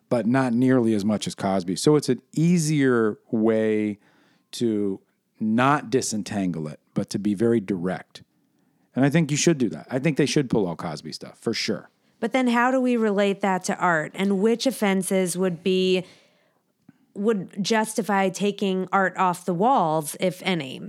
but 0.08 0.26
not 0.26 0.52
nearly 0.52 0.94
as 0.94 1.04
much 1.04 1.26
as 1.26 1.34
Cosby. 1.34 1.76
So 1.76 1.96
it's 1.96 2.08
an 2.08 2.22
easier 2.32 3.18
way 3.30 3.98
to 4.52 5.00
not 5.40 5.90
disentangle 5.90 6.68
it, 6.68 6.80
but 6.94 7.10
to 7.10 7.18
be 7.18 7.34
very 7.34 7.60
direct. 7.60 8.22
And 8.94 9.04
I 9.04 9.10
think 9.10 9.30
you 9.30 9.36
should 9.36 9.58
do 9.58 9.68
that. 9.70 9.86
I 9.90 9.98
think 9.98 10.16
they 10.16 10.26
should 10.26 10.50
pull 10.50 10.66
all 10.66 10.76
Cosby 10.76 11.12
stuff 11.12 11.38
for 11.38 11.54
sure. 11.54 11.90
But 12.20 12.32
then 12.32 12.48
how 12.48 12.70
do 12.70 12.80
we 12.80 12.96
relate 12.96 13.42
that 13.42 13.62
to 13.64 13.76
art? 13.76 14.12
And 14.14 14.40
which 14.40 14.66
offenses 14.66 15.36
would 15.36 15.62
be 15.62 16.04
would 17.14 17.62
justify 17.62 18.28
taking 18.28 18.88
art 18.92 19.16
off 19.16 19.44
the 19.44 19.54
walls, 19.54 20.16
if 20.20 20.40
any? 20.44 20.80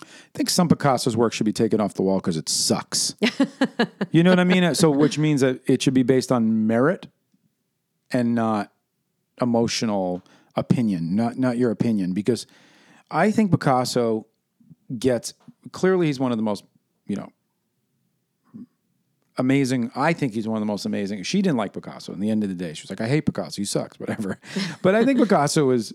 I 0.00 0.06
think 0.34 0.50
some 0.50 0.68
Picasso's 0.68 1.16
work 1.16 1.32
should 1.32 1.44
be 1.44 1.52
taken 1.52 1.80
off 1.80 1.94
the 1.94 2.02
wall 2.02 2.18
because 2.18 2.36
it 2.36 2.48
sucks. 2.48 3.14
you 4.10 4.22
know 4.22 4.30
what 4.30 4.40
I 4.40 4.44
mean? 4.44 4.74
So, 4.74 4.90
which 4.90 5.18
means 5.18 5.42
that 5.42 5.60
it 5.66 5.82
should 5.82 5.94
be 5.94 6.02
based 6.02 6.32
on 6.32 6.66
merit 6.66 7.06
and 8.12 8.34
not 8.34 8.72
emotional 9.40 10.22
opinion, 10.56 11.14
not 11.16 11.38
not 11.38 11.58
your 11.58 11.70
opinion. 11.70 12.12
Because 12.12 12.46
I 13.10 13.30
think 13.30 13.50
Picasso 13.50 14.26
gets 14.98 15.34
clearly 15.72 16.06
he's 16.06 16.20
one 16.20 16.32
of 16.32 16.38
the 16.38 16.44
most 16.44 16.64
you 17.06 17.16
know 17.16 17.28
amazing. 19.38 19.90
I 19.94 20.12
think 20.12 20.34
he's 20.34 20.46
one 20.46 20.56
of 20.56 20.60
the 20.60 20.66
most 20.66 20.86
amazing. 20.86 21.22
She 21.22 21.42
didn't 21.42 21.56
like 21.56 21.72
Picasso. 21.72 22.12
In 22.12 22.20
the 22.20 22.30
end 22.30 22.42
of 22.42 22.48
the 22.48 22.54
day, 22.54 22.74
she 22.74 22.82
was 22.82 22.90
like, 22.90 23.00
"I 23.00 23.08
hate 23.08 23.26
Picasso. 23.26 23.56
He 23.56 23.64
sucks." 23.64 23.98
Whatever. 24.00 24.38
but 24.82 24.94
I 24.94 25.04
think 25.04 25.18
Picasso 25.18 25.70
is 25.70 25.92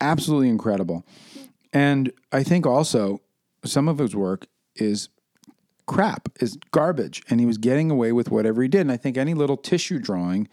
absolutely 0.00 0.48
incredible, 0.48 1.04
and 1.72 2.12
I 2.32 2.42
think 2.42 2.66
also 2.66 3.20
some 3.64 3.88
of 3.88 3.98
his 3.98 4.14
work 4.14 4.46
is 4.76 5.08
crap, 5.86 6.28
is 6.40 6.58
garbage, 6.72 7.22
and 7.30 7.40
he 7.40 7.46
was 7.46 7.58
getting 7.58 7.90
away 7.90 8.12
with 8.12 8.30
whatever 8.30 8.62
he 8.62 8.68
did. 8.68 8.82
And 8.82 8.92
I 8.92 8.96
think 8.96 9.16
any 9.16 9.34
little 9.34 9.56
tissue 9.56 9.98
drawing. 9.98 10.48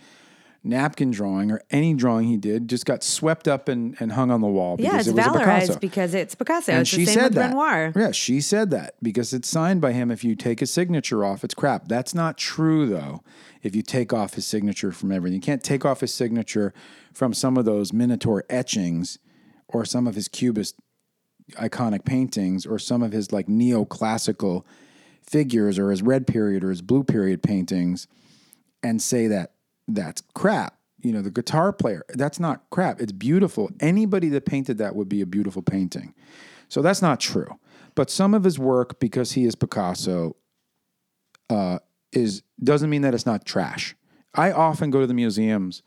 Napkin 0.66 1.12
drawing 1.12 1.52
or 1.52 1.62
any 1.72 1.94
drawing 1.94 2.28
he 2.28 2.38
did 2.38 2.70
just 2.70 2.86
got 2.86 3.04
swept 3.04 3.48
up 3.50 3.68
and, 3.68 3.98
and 4.00 4.14
hung 4.14 4.32
on 4.32 4.40
the 4.40 4.48
wall 4.48 4.78
because 4.78 4.94
Yeah, 4.94 5.00
it's 5.00 5.08
it 5.10 5.16
was 5.16 5.26
a 5.28 5.32
Picasso. 5.40 5.80
because 5.80 6.14
it's 6.14 6.36
Picasso. 6.36 6.72
And 6.72 6.82
it's 6.82 6.90
she 6.90 6.98
the 7.00 7.06
same 7.08 7.14
said 7.16 7.34
that. 7.34 7.48
Renoir. 7.50 7.92
Yeah, 7.96 8.12
she 8.12 8.40
said 8.40 8.72
that 8.72 8.96
because 9.04 9.34
it's 9.34 9.50
signed 9.50 9.82
by 9.82 9.92
him. 9.92 10.10
If 10.10 10.24
you 10.24 10.36
take 10.36 10.62
his 10.62 10.72
signature 10.72 11.26
off, 11.26 11.44
it's 11.44 11.54
crap. 11.54 11.90
That's 11.90 12.16
not 12.16 12.38
true 12.38 12.86
though. 12.86 13.24
If 13.62 13.76
you 13.76 13.82
take 13.82 14.14
off 14.14 14.36
his 14.36 14.46
signature 14.48 14.92
from 14.94 15.12
everything, 15.12 15.36
you 15.36 15.42
can't 15.42 15.64
take 15.64 15.84
off 15.84 16.00
his 16.00 16.14
signature 16.14 16.74
from 17.14 17.34
some 17.34 17.58
of 17.58 17.66
those 17.66 17.92
Minotaur 17.92 18.46
etchings 18.50 19.20
or 19.68 19.84
some 19.84 20.08
of 20.08 20.16
his 20.16 20.28
Cubist 20.30 20.76
iconic 21.56 22.06
paintings 22.06 22.66
or 22.66 22.80
some 22.80 23.04
of 23.04 23.12
his 23.12 23.34
like 23.34 23.48
neoclassical 23.48 24.64
figures 25.22 25.78
or 25.78 25.92
his 25.92 26.02
red 26.02 26.26
period 26.26 26.64
or 26.64 26.70
his 26.70 26.82
blue 26.82 27.04
period 27.04 27.44
paintings 27.44 28.08
and 28.82 29.02
say 29.02 29.28
that 29.28 29.52
that's 29.88 30.22
crap. 30.34 30.78
You 31.02 31.12
know, 31.12 31.22
the 31.22 31.32
guitar 31.32 31.74
player, 31.74 32.04
that's 32.10 32.40
not 32.40 32.64
crap. 32.70 33.02
It's 33.02 33.12
beautiful. 33.12 33.70
Anybody 33.80 34.30
that 34.30 34.46
painted 34.46 34.78
that 34.78 34.96
would 34.96 35.10
be 35.10 35.22
a 35.22 35.26
beautiful 35.26 35.62
painting. 35.62 36.14
So 36.70 36.82
that's 36.82 37.02
not 37.02 37.20
true. 37.20 37.60
But 37.96 38.10
some 38.10 38.34
of 38.34 38.44
his 38.44 38.58
work, 38.58 39.00
because 39.00 39.34
he 39.34 39.46
is 39.46 39.56
Picasso, 39.56 40.36
uh, 41.50 41.80
is 42.12 42.44
doesn't 42.64 42.90
mean 42.90 43.02
that 43.02 43.14
it's 43.14 43.26
not 43.26 43.46
trash. 43.46 43.96
I 44.34 44.52
often 44.52 44.90
go 44.90 45.02
to 45.02 45.08
the 45.08 45.14
museums 45.14 45.84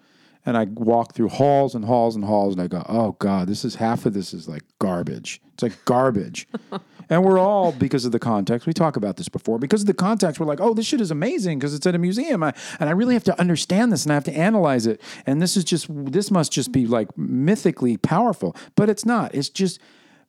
and 0.47 0.57
I 0.57 0.65
walk 0.65 1.13
through 1.13 1.29
halls 1.29 1.75
and 1.75 1.85
halls 1.85 2.15
and 2.15 2.25
halls 2.25 2.55
and 2.55 2.63
I 2.63 2.69
go, 2.69 2.87
oh 2.89 3.13
God, 3.19 3.49
this 3.49 3.65
is 3.65 3.75
half 3.75 4.07
of 4.07 4.15
this 4.15 4.33
is 4.33 4.49
like 4.49 4.63
garbage. 4.79 5.43
It's 5.55 5.63
like 5.65 5.85
garbage. 5.85 6.47
and 7.11 7.25
we're 7.25 7.39
all, 7.39 7.73
because 7.73 8.05
of 8.05 8.13
the 8.13 8.21
context, 8.21 8.65
we 8.65 8.73
talk 8.73 8.97
about 8.97 9.17
this 9.17 9.29
before, 9.29 9.59
because 9.59 9.81
of 9.81 9.89
the 9.89 9.95
context, 9.95 10.39
we're 10.39 10.47
like, 10.47 10.61
oh, 10.61 10.73
this 10.73 10.87
shit 10.87 11.01
is 11.01 11.11
amazing 11.11 11.59
because 11.59 11.75
it's 11.75 11.85
at 11.85 11.97
a 11.97 11.99
museum. 11.99 12.45
I, 12.45 12.55
and 12.79 12.89
I 12.89 12.93
really 12.93 13.15
have 13.15 13.25
to 13.25 13.39
understand 13.41 13.93
this 13.93 14.05
and 14.05 14.13
I 14.13 14.15
have 14.15 14.25
to 14.25 14.37
analyze 14.37 14.87
it. 14.87 15.01
And 15.27 15.43
this 15.43 15.57
is 15.57 15.65
just, 15.65 15.89
this 15.91 16.31
must 16.31 16.53
just 16.53 16.71
be 16.71 16.87
like 16.87 17.19
mythically 17.19 17.97
powerful. 17.97 18.55
But 18.77 18.89
it's 18.89 19.05
not. 19.05 19.35
It's 19.35 19.49
just 19.49 19.81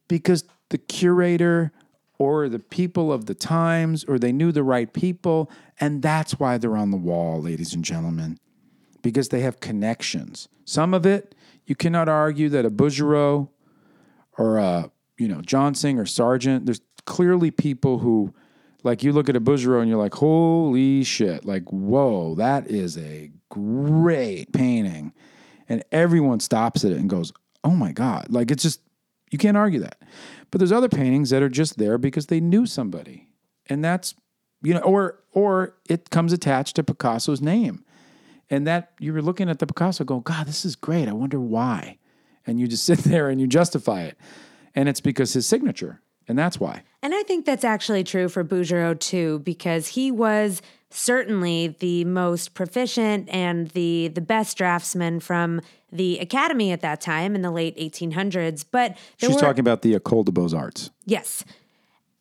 because 0.08 0.46
the 0.70 0.80
curator 0.80 1.72
or 2.18 2.50
the 2.50 2.58
people 2.58 3.14
of 3.14 3.28
the 3.28 3.36
times 3.36 4.04
or 4.06 4.18
they 4.18 4.32
knew 4.32 4.52
the 4.52 4.64
right 4.64 4.92
people. 4.92 5.52
And 5.80 6.02
that's 6.02 6.40
why 6.40 6.58
they're 6.58 6.76
on 6.76 6.90
the 6.90 6.98
wall, 6.98 7.40
ladies 7.40 7.76
and 7.76 7.86
gentlemen 7.86 8.40
because 9.08 9.30
they 9.30 9.40
have 9.40 9.62
connections. 9.62 10.50
Some 10.66 10.94
of 10.94 11.06
it, 11.06 11.34
you 11.66 11.76
cannot 11.76 12.10
argue 12.10 12.50
that 12.50 12.66
a 12.66 12.70
Bouguereau 12.70 13.48
or 14.38 14.58
a, 14.58 14.92
you 15.18 15.30
know, 15.30 15.40
Johnsing 15.40 15.98
or 15.98 16.06
Sargent, 16.06 16.66
there's 16.66 16.82
clearly 17.06 17.50
people 17.50 18.00
who, 18.00 18.34
like, 18.84 19.04
you 19.04 19.14
look 19.14 19.30
at 19.30 19.38
a 19.38 19.40
Bouguereau 19.40 19.80
and 19.80 19.88
you're 19.88 19.98
like, 19.98 20.16
holy 20.16 21.06
shit, 21.06 21.46
like, 21.46 21.64
whoa, 21.70 22.36
that 22.36 22.70
is 22.70 22.98
a 22.98 23.32
great 23.48 24.52
painting. 24.52 25.14
And 25.70 25.86
everyone 25.94 26.42
stops 26.42 26.84
at 26.84 26.92
it 26.92 26.98
and 26.98 27.10
goes, 27.10 27.32
oh 27.64 27.72
my 27.72 27.94
God. 27.94 28.28
Like, 28.30 28.52
it's 28.52 28.64
just, 28.64 28.82
you 29.32 29.38
can't 29.38 29.56
argue 29.56 29.80
that. 29.80 30.02
But 30.52 30.58
there's 30.58 30.74
other 30.74 30.90
paintings 30.90 31.30
that 31.30 31.42
are 31.42 31.48
just 31.48 31.78
there 31.78 31.98
because 31.98 32.26
they 32.26 32.42
knew 32.42 32.66
somebody. 32.66 33.30
And 33.68 33.82
that's, 33.86 34.16
you 34.62 34.74
know, 34.74 34.82
or, 34.82 35.24
or 35.32 35.78
it 35.88 36.10
comes 36.10 36.34
attached 36.34 36.76
to 36.76 36.84
Picasso's 36.84 37.42
name 37.42 37.86
and 38.50 38.66
that 38.68 38.92
you 39.00 39.14
were 39.14 39.22
looking 39.22 39.50
at 39.50 39.60
the 39.60 39.68
Picasso 39.68 40.04
going, 40.04 40.22
God, 40.22 40.48
this 40.48 40.66
is 40.66 40.76
great. 40.76 41.08
I 41.08 41.14
wonder 41.14 41.40
why. 41.40 41.98
And 42.46 42.60
you 42.60 42.68
just 42.68 42.84
sit 42.86 43.00
there 43.00 43.30
and 43.30 43.40
you 43.42 43.48
justify 43.48 44.04
it. 44.04 44.18
And 44.76 44.88
it's 44.88 45.02
because 45.02 45.34
his 45.34 45.48
signature. 45.48 46.02
And 46.28 46.38
that's 46.38 46.60
why. 46.60 46.84
And 47.02 47.14
I 47.16 47.24
think 47.24 47.46
that's 47.46 47.64
actually 47.64 48.04
true 48.04 48.28
for 48.28 48.44
Bouguereau 48.44 49.00
too, 49.00 49.40
because 49.40 49.88
he 49.88 50.12
was 50.12 50.62
certainly 50.90 51.76
the 51.80 52.04
most 52.06 52.54
proficient 52.54 53.30
and 53.30 53.70
the 53.70 54.10
the 54.10 54.22
best 54.22 54.58
draftsman 54.58 55.20
from 55.20 55.62
the 55.92 56.20
academy 56.20 56.72
at 56.72 56.82
that 56.82 57.00
time 57.00 57.34
in 57.34 57.42
the 57.42 57.52
late 57.52 57.78
1800s. 57.78 58.66
But 58.70 58.98
She's 59.18 59.30
were, 59.30 59.40
talking 59.40 59.62
about 59.62 59.84
the 59.84 59.98
École 59.98 60.26
de 60.26 60.32
Beaux 60.32 60.54
Arts. 60.56 60.92
Yes. 61.06 61.46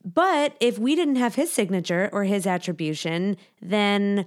But 0.04 0.56
if 0.60 0.78
we 0.78 0.94
didn't 0.94 1.16
have 1.16 1.34
his 1.34 1.52
signature 1.52 2.08
or 2.12 2.24
his 2.24 2.46
attribution, 2.46 3.36
then 3.60 4.24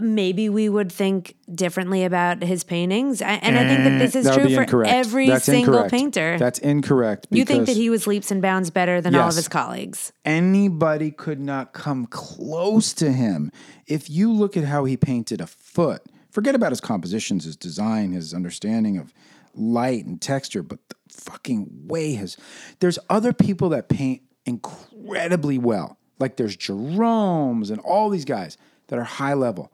maybe 0.00 0.48
we 0.48 0.68
would 0.68 0.90
think 0.90 1.34
differently 1.54 2.04
about 2.04 2.42
his 2.42 2.64
paintings. 2.64 3.20
And 3.20 3.58
I 3.58 3.66
think 3.66 3.84
that 3.84 3.98
this 3.98 4.14
is 4.14 4.24
That 4.24 4.34
true 4.38 4.54
for 4.54 4.62
incorrect. 4.62 4.92
every 4.94 5.26
That's 5.28 5.44
single 5.44 5.74
incorrect. 5.74 5.90
painter. 5.92 6.38
That's 6.38 6.58
incorrect. 6.60 7.26
you 7.30 7.44
think 7.44 7.66
that 7.66 7.76
he 7.76 7.90
was 7.90 8.06
leaps 8.06 8.30
and 8.30 8.40
bounds 8.40 8.70
better 8.70 9.00
than 9.00 9.14
all 9.14 9.22
of 9.22 9.26
Yes. 9.28 9.36
his 9.36 9.48
colleagues? 9.48 10.12
anybody 10.24 11.10
could 11.10 11.40
not 11.40 11.72
come 11.72 12.06
close 12.06 12.92
to 12.94 13.12
him. 13.12 13.50
If 13.86 14.08
you 14.08 14.32
look 14.32 14.56
at 14.56 14.64
how 14.64 14.84
he 14.84 14.96
painted 14.96 15.40
a 15.40 15.46
foot, 15.46 16.02
forget 16.30 16.54
about 16.54 16.72
his 16.72 16.80
compositions, 16.80 17.44
his 17.44 17.56
design, 17.56 18.12
his 18.12 18.32
understanding 18.32 18.96
of 18.96 19.12
light 19.54 20.06
and 20.06 20.20
texture, 20.20 20.62
but 20.62 20.78
the 20.88 20.94
fucking 21.10 21.68
way 21.86 22.12
his 22.14 22.38
there's 22.80 22.98
other 23.10 23.34
people 23.34 23.68
that 23.70 23.88
paint 23.90 24.22
incredibly 24.46 25.58
well. 25.58 25.98
Like 26.18 26.36
there's 26.36 26.56
Jerome's 26.56 27.68
and 27.70 27.80
all 27.80 28.08
these 28.08 28.24
guys 28.24 28.56
that 28.88 28.98
are 28.98 29.04
high 29.04 29.34
level, 29.34 29.70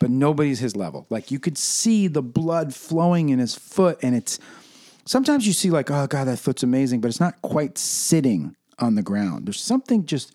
but 0.00 0.10
nobody's 0.10 0.58
his 0.58 0.74
level. 0.74 1.06
Like 1.10 1.30
you 1.30 1.38
could 1.38 1.56
see 1.56 2.08
the 2.08 2.22
blood 2.22 2.74
flowing 2.74 3.28
in 3.28 3.38
his 3.38 3.54
foot, 3.54 4.00
and 4.02 4.16
it's 4.16 4.40
sometimes 5.04 5.46
you 5.46 5.52
see 5.52 5.70
like, 5.70 5.90
oh 5.92 6.08
god, 6.08 6.24
that 6.24 6.40
foot's 6.40 6.64
amazing, 6.64 7.00
but 7.00 7.08
it's 7.08 7.20
not 7.20 7.40
quite 7.42 7.78
sitting 7.78 8.56
on 8.80 8.96
the 8.96 9.02
ground. 9.02 9.46
There's 9.46 9.60
something 9.60 10.04
just 10.06 10.32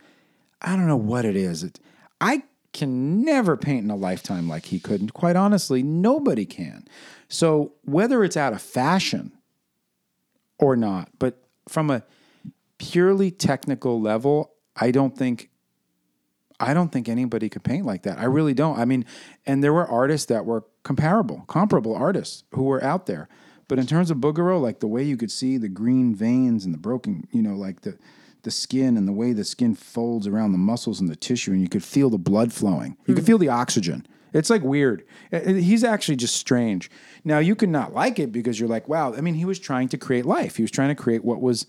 I 0.62 0.78
don't 0.78 0.88
know 0.88 0.96
what 0.96 1.26
it 1.26 1.36
is. 1.36 1.64
It, 1.64 1.80
I 2.22 2.44
can 2.72 3.24
never 3.24 3.58
paint 3.58 3.84
in 3.84 3.92
a 3.92 3.96
lifetime 3.96 4.48
like 4.48 4.66
he 4.66 4.80
could. 4.80 5.02
And 5.02 5.14
quite 5.14 5.36
honestly, 5.36 5.82
nobody 5.82 6.46
can. 6.46 6.86
So 7.28 7.74
whether 7.84 8.24
it's 8.24 8.38
out 8.38 8.54
of 8.54 8.62
fashion 8.62 9.32
or 10.60 10.76
not, 10.76 11.10
but 11.18 11.42
from 11.68 11.90
a 11.90 12.04
purely 12.78 13.32
technical 13.32 14.00
level, 14.00 14.52
I 14.76 14.92
don't 14.92 15.18
think 15.18 15.50
I 16.60 16.74
don't 16.74 16.92
think 16.92 17.10
anybody 17.10 17.50
could 17.50 17.64
paint 17.64 17.86
like 17.86 18.04
that. 18.04 18.18
I 18.18 18.26
really 18.26 18.54
don't. 18.54 18.80
I 18.80 18.86
mean, 18.86 19.06
and 19.46 19.64
there 19.64 19.74
were 19.74 19.88
artists 19.88 20.28
that 20.28 20.46
were 20.46 20.64
comparable, 20.84 21.44
comparable 21.48 21.96
artists 21.96 22.44
who 22.52 22.64
were 22.64 22.84
out 22.84 23.06
there. 23.06 23.28
But 23.68 23.80
in 23.80 23.88
terms 23.88 24.12
of 24.12 24.18
Bouguereau, 24.18 24.62
like 24.62 24.80
the 24.80 24.88
way 24.88 25.04
you 25.04 25.18
could 25.18 25.32
see 25.32 25.58
the 25.58 25.70
green 25.70 26.14
veins 26.14 26.66
and 26.66 26.74
the 26.74 26.78
broken, 26.78 27.28
you 27.32 27.42
know, 27.42 27.56
like 27.56 27.82
the 27.82 27.98
the 28.44 28.52
skin 28.52 28.96
and 28.96 29.08
the 29.08 29.12
way 29.12 29.34
the 29.34 29.44
skin 29.44 29.74
folds 29.74 30.28
around 30.28 30.52
the 30.52 30.60
muscles 30.60 31.02
and 31.02 31.10
the 31.10 31.16
tissue, 31.16 31.52
and 31.52 31.62
you 31.62 31.68
could 31.68 31.84
feel 31.84 32.12
the 32.12 32.18
blood 32.20 32.54
flowing. 32.54 32.96
You 33.08 33.16
could 33.16 33.26
feel 33.26 33.40
the 33.40 33.50
oxygen. 33.50 34.06
It's 34.34 34.50
like 34.50 34.62
weird. 34.62 35.04
Uh, 35.34 35.38
uh, 35.38 35.54
He's 35.54 35.84
actually 35.84 36.18
just 36.18 36.36
strange. 36.36 36.92
Now 37.24 37.40
you 37.40 37.56
could 37.56 37.70
not 37.70 37.94
like 37.94 38.20
it 38.20 38.32
because 38.32 38.60
you're 38.60 38.70
like, 38.70 38.88
wow. 38.88 39.14
I 39.14 39.22
mean, 39.22 39.34
he 39.34 39.46
was 39.46 39.60
trying 39.60 39.88
to 39.90 39.98
create 39.98 40.26
life. 40.26 40.58
He 40.58 40.62
was 40.62 40.72
trying 40.72 40.90
to 40.90 40.96
create 40.96 41.24
what 41.24 41.42
was, 41.42 41.66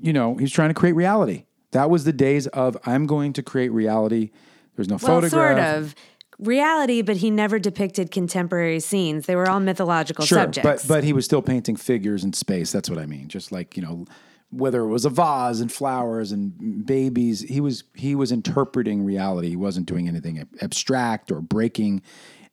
you 0.00 0.12
know, 0.12 0.36
he 0.36 0.42
was 0.42 0.52
trying 0.52 0.70
to 0.70 0.74
create 0.74 0.94
reality. 0.94 1.45
That 1.72 1.90
was 1.90 2.04
the 2.04 2.12
days 2.12 2.46
of 2.48 2.76
I'm 2.86 3.06
going 3.06 3.32
to 3.34 3.42
create 3.42 3.70
reality. 3.72 4.30
There's 4.76 4.88
no 4.88 4.94
Well, 5.02 5.20
photograph. 5.20 5.30
sort 5.30 5.58
of 5.58 5.94
reality, 6.38 7.02
but 7.02 7.16
he 7.18 7.30
never 7.30 7.58
depicted 7.58 8.10
contemporary 8.10 8.80
scenes. 8.80 9.26
They 9.26 9.36
were 9.36 9.48
all 9.48 9.60
mythological 9.60 10.24
Sure, 10.24 10.38
subjects. 10.38 10.82
but 10.84 10.88
but 10.88 11.04
he 11.04 11.12
was 11.12 11.24
still 11.24 11.42
painting 11.42 11.76
figures 11.76 12.24
in 12.24 12.32
space. 12.32 12.72
That's 12.72 12.88
what 12.90 12.98
I 12.98 13.06
mean. 13.06 13.28
Just 13.28 13.52
like 13.52 13.76
you 13.76 13.82
know, 13.82 14.04
whether 14.50 14.80
it 14.82 14.88
was 14.88 15.04
a 15.04 15.10
vase 15.10 15.60
and 15.60 15.72
flowers 15.72 16.32
and 16.32 16.84
babies, 16.86 17.40
he 17.40 17.60
was 17.60 17.84
he 17.94 18.14
was 18.14 18.30
interpreting 18.32 19.04
reality. 19.04 19.48
He 19.50 19.56
wasn't 19.56 19.86
doing 19.86 20.08
anything 20.08 20.46
abstract 20.60 21.32
or 21.32 21.40
breaking 21.40 22.02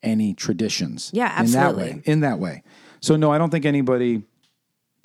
any 0.02 0.34
traditions. 0.34 1.12
Yeah, 1.14 1.32
absolutely. 1.36 1.84
In 1.84 1.90
that 1.90 1.96
way. 1.96 2.02
In 2.06 2.20
that 2.22 2.40
way. 2.40 2.64
So 3.02 3.16
no, 3.16 3.32
I 3.32 3.38
don't 3.38 3.50
think 3.50 3.66
anybody 3.66 4.24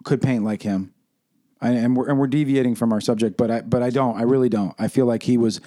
could 0.04 0.22
paint 0.22 0.44
like 0.44 0.62
him. 0.62 0.94
I, 1.60 1.70
and 1.70 1.96
we're 1.96 2.08
and 2.08 2.18
we're 2.18 2.26
deviating 2.28 2.74
from 2.76 2.92
our 2.92 3.00
subject, 3.00 3.36
but 3.36 3.50
I 3.50 3.60
but 3.62 3.82
I 3.82 3.90
don't. 3.90 4.16
I 4.16 4.22
really 4.22 4.48
don't. 4.48 4.74
I 4.78 4.88
feel 4.88 5.06
like 5.06 5.24
he 5.24 5.36
was 5.36 5.60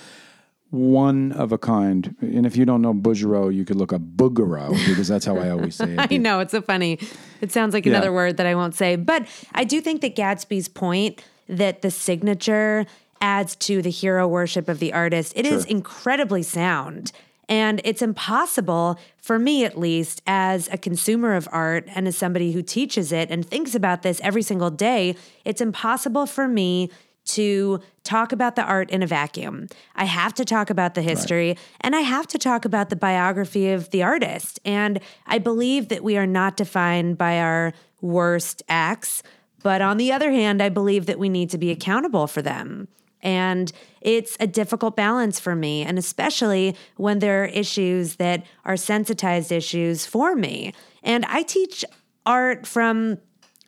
one 0.70 1.34
of 1.34 1.52
a 1.52 1.58
kind. 1.58 2.16
And 2.22 2.46
if 2.46 2.56
you 2.56 2.64
don't 2.66 2.82
know 2.82 2.94
Bouguereau, 2.94 3.54
you 3.54 3.66
could 3.66 3.76
look 3.76 3.92
up 3.92 4.02
Bouguereau 4.02 4.70
because 4.88 5.08
that's 5.10 5.26
how 5.26 5.36
I 5.38 5.50
always 5.50 5.76
say 5.76 5.94
it. 5.98 6.08
I 6.12 6.16
know 6.18 6.40
it's 6.40 6.52
so 6.52 6.62
funny. 6.62 6.98
It 7.42 7.52
sounds 7.52 7.74
like 7.74 7.86
Yeah. 7.86 7.92
another 7.94 8.14
word 8.14 8.38
that 8.38 8.46
I 8.46 8.56
won't 8.56 8.74
say, 8.76 8.96
but 8.96 9.28
I 9.54 9.66
do 9.66 9.82
think 9.82 10.00
that 10.02 10.16
Gadsby's 10.16 10.70
point 10.70 11.24
that 11.50 11.82
the 11.82 11.92
signature 11.92 12.86
adds 13.20 13.56
to 13.58 13.82
the 13.82 13.90
hero 13.90 14.28
worship 14.28 14.70
of 14.70 14.80
the 14.80 14.94
artist. 14.94 15.34
It 15.36 15.46
is 15.46 15.64
Sure. 15.64 15.72
incredibly 15.72 16.42
sound. 16.42 17.12
And 17.52 17.82
it's 17.84 18.02
impossible, 18.02 18.98
for 19.18 19.38
me 19.38 19.66
at 19.66 19.78
least, 19.78 20.22
as 20.26 20.70
a 20.72 20.78
consumer 20.78 21.36
of 21.36 21.50
art 21.52 21.84
and 21.94 22.08
as 22.08 22.16
somebody 22.16 22.54
who 22.54 22.62
teaches 22.62 23.12
it 23.12 23.30
and 23.30 23.46
thinks 23.46 23.76
about 23.76 24.04
this 24.04 24.22
every 24.22 24.42
single 24.42 24.72
day, 24.72 25.18
it's 25.44 25.60
impossible 25.60 26.26
for 26.28 26.48
me 26.48 26.90
to 27.26 27.82
talk 28.06 28.32
about 28.32 28.56
the 28.56 28.64
art 28.64 28.90
in 28.90 29.04
a 29.04 29.08
vacuum. 29.08 29.68
I 29.96 30.06
have 30.06 30.34
to 30.36 30.46
talk 30.46 30.70
about 30.70 30.96
the 30.96 31.02
history 31.02 31.58
and 31.82 31.94
I 31.94 32.00
have 32.00 32.26
to 32.28 32.38
talk 32.38 32.64
about 32.64 32.90
the 32.90 32.96
biography 32.96 33.70
of 33.72 33.90
the 33.90 34.02
artist. 34.02 34.62
And 34.64 35.02
I 35.28 35.38
believe 35.38 35.90
that 35.90 36.06
we 36.06 36.16
are 36.16 36.26
not 36.26 36.56
defined 36.56 37.18
by 37.18 37.38
our 37.38 37.74
worst 38.00 38.64
acts. 38.70 39.24
But 39.62 39.82
on 39.82 39.98
the 39.98 40.14
other 40.14 40.32
hand, 40.32 40.64
I 40.64 40.70
believe 40.70 41.06
that 41.06 41.20
we 41.20 41.28
need 41.28 41.50
to 41.50 41.58
be 41.58 41.70
accountable 41.70 42.28
for 42.28 42.42
them. 42.42 42.88
And 43.24 43.72
it's 44.02 44.36
a 44.40 44.48
difficult 44.48 44.96
balance 44.96 45.40
for 45.40 45.56
me, 45.56 45.84
and 45.84 45.98
especially 46.00 46.76
when 46.98 47.20
there 47.20 47.44
are 47.44 47.48
issues 47.48 48.16
that 48.16 48.44
are 48.66 48.76
sensitized 48.78 49.52
issues 49.52 50.06
for 50.06 50.36
me. 50.36 50.74
And 51.04 51.26
I 51.26 51.44
teach 51.44 51.86
art 52.26 52.66
from 52.66 53.18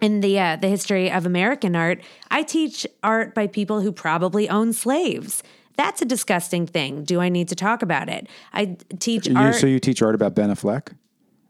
in 0.02 0.22
the 0.22 0.40
uh, 0.40 0.56
the 0.58 0.68
history 0.68 1.12
of 1.12 1.26
American 1.26 1.76
art. 1.76 2.02
I 2.32 2.44
teach 2.44 2.86
art 3.04 3.34
by 3.36 3.48
people 3.48 3.82
who 3.82 3.92
probably 3.92 4.50
own 4.50 4.74
slaves. 4.74 5.44
That's 5.76 6.02
a 6.02 6.06
disgusting 6.06 6.68
thing. 6.68 7.04
Do 7.04 7.20
I 7.20 7.30
need 7.30 7.48
to 7.50 7.56
talk 7.56 7.82
about 7.82 8.08
it? 8.10 8.28
I 8.54 8.78
teach 9.00 9.28
You, 9.28 9.36
art. 9.38 9.56
so 9.56 9.66
you 9.66 9.80
teach 9.80 10.02
art 10.04 10.14
about 10.14 10.36
Ben 10.36 10.50
Affleck? 10.52 10.90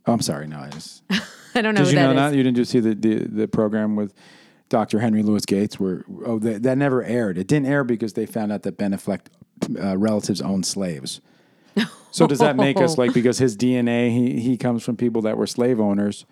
Oh, 0.05 0.13
I'm 0.13 0.21
sorry. 0.21 0.47
No, 0.47 0.59
I 0.59 0.69
just. 0.69 1.03
I 1.55 1.61
don't 1.61 1.75
know 1.75 1.83
Did 1.83 1.91
you 1.91 1.99
know 1.99 2.13
that 2.13 2.25
is. 2.27 2.31
that? 2.31 2.37
You 2.37 2.43
didn't 2.43 2.57
just 2.57 2.71
see 2.71 2.79
the, 2.79 2.95
the, 2.95 3.15
the 3.27 3.47
program 3.47 3.95
with 3.95 4.13
Dr. 4.73 5.01
Henry 5.01 5.21
Louis 5.21 5.45
Gates 5.45 5.79
were 5.79 6.03
oh, 6.25 6.39
that, 6.39 6.63
that 6.63 6.79
never 6.79 7.03
aired. 7.03 7.37
It 7.37 7.45
didn't 7.47 7.67
air 7.67 7.83
because 7.83 8.13
they 8.13 8.25
found 8.25 8.51
out 8.51 8.63
that 8.63 8.75
Ben 8.75 8.91
Affleck 8.91 9.27
uh, 9.79 9.95
relatives 9.95 10.41
owned 10.41 10.65
slaves. 10.65 11.21
So 12.09 12.25
does 12.25 12.39
that 12.39 12.55
make 12.55 12.77
us 12.77 12.97
like, 12.97 13.13
because 13.19 13.37
his 13.37 13.55
DNA, 13.55 14.09
he, 14.09 14.39
he 14.39 14.57
comes 14.57 14.83
from 14.83 14.97
people 14.97 15.21
that 15.21 15.37
were 15.37 15.45
slave 15.45 15.79
owners, 15.79 16.25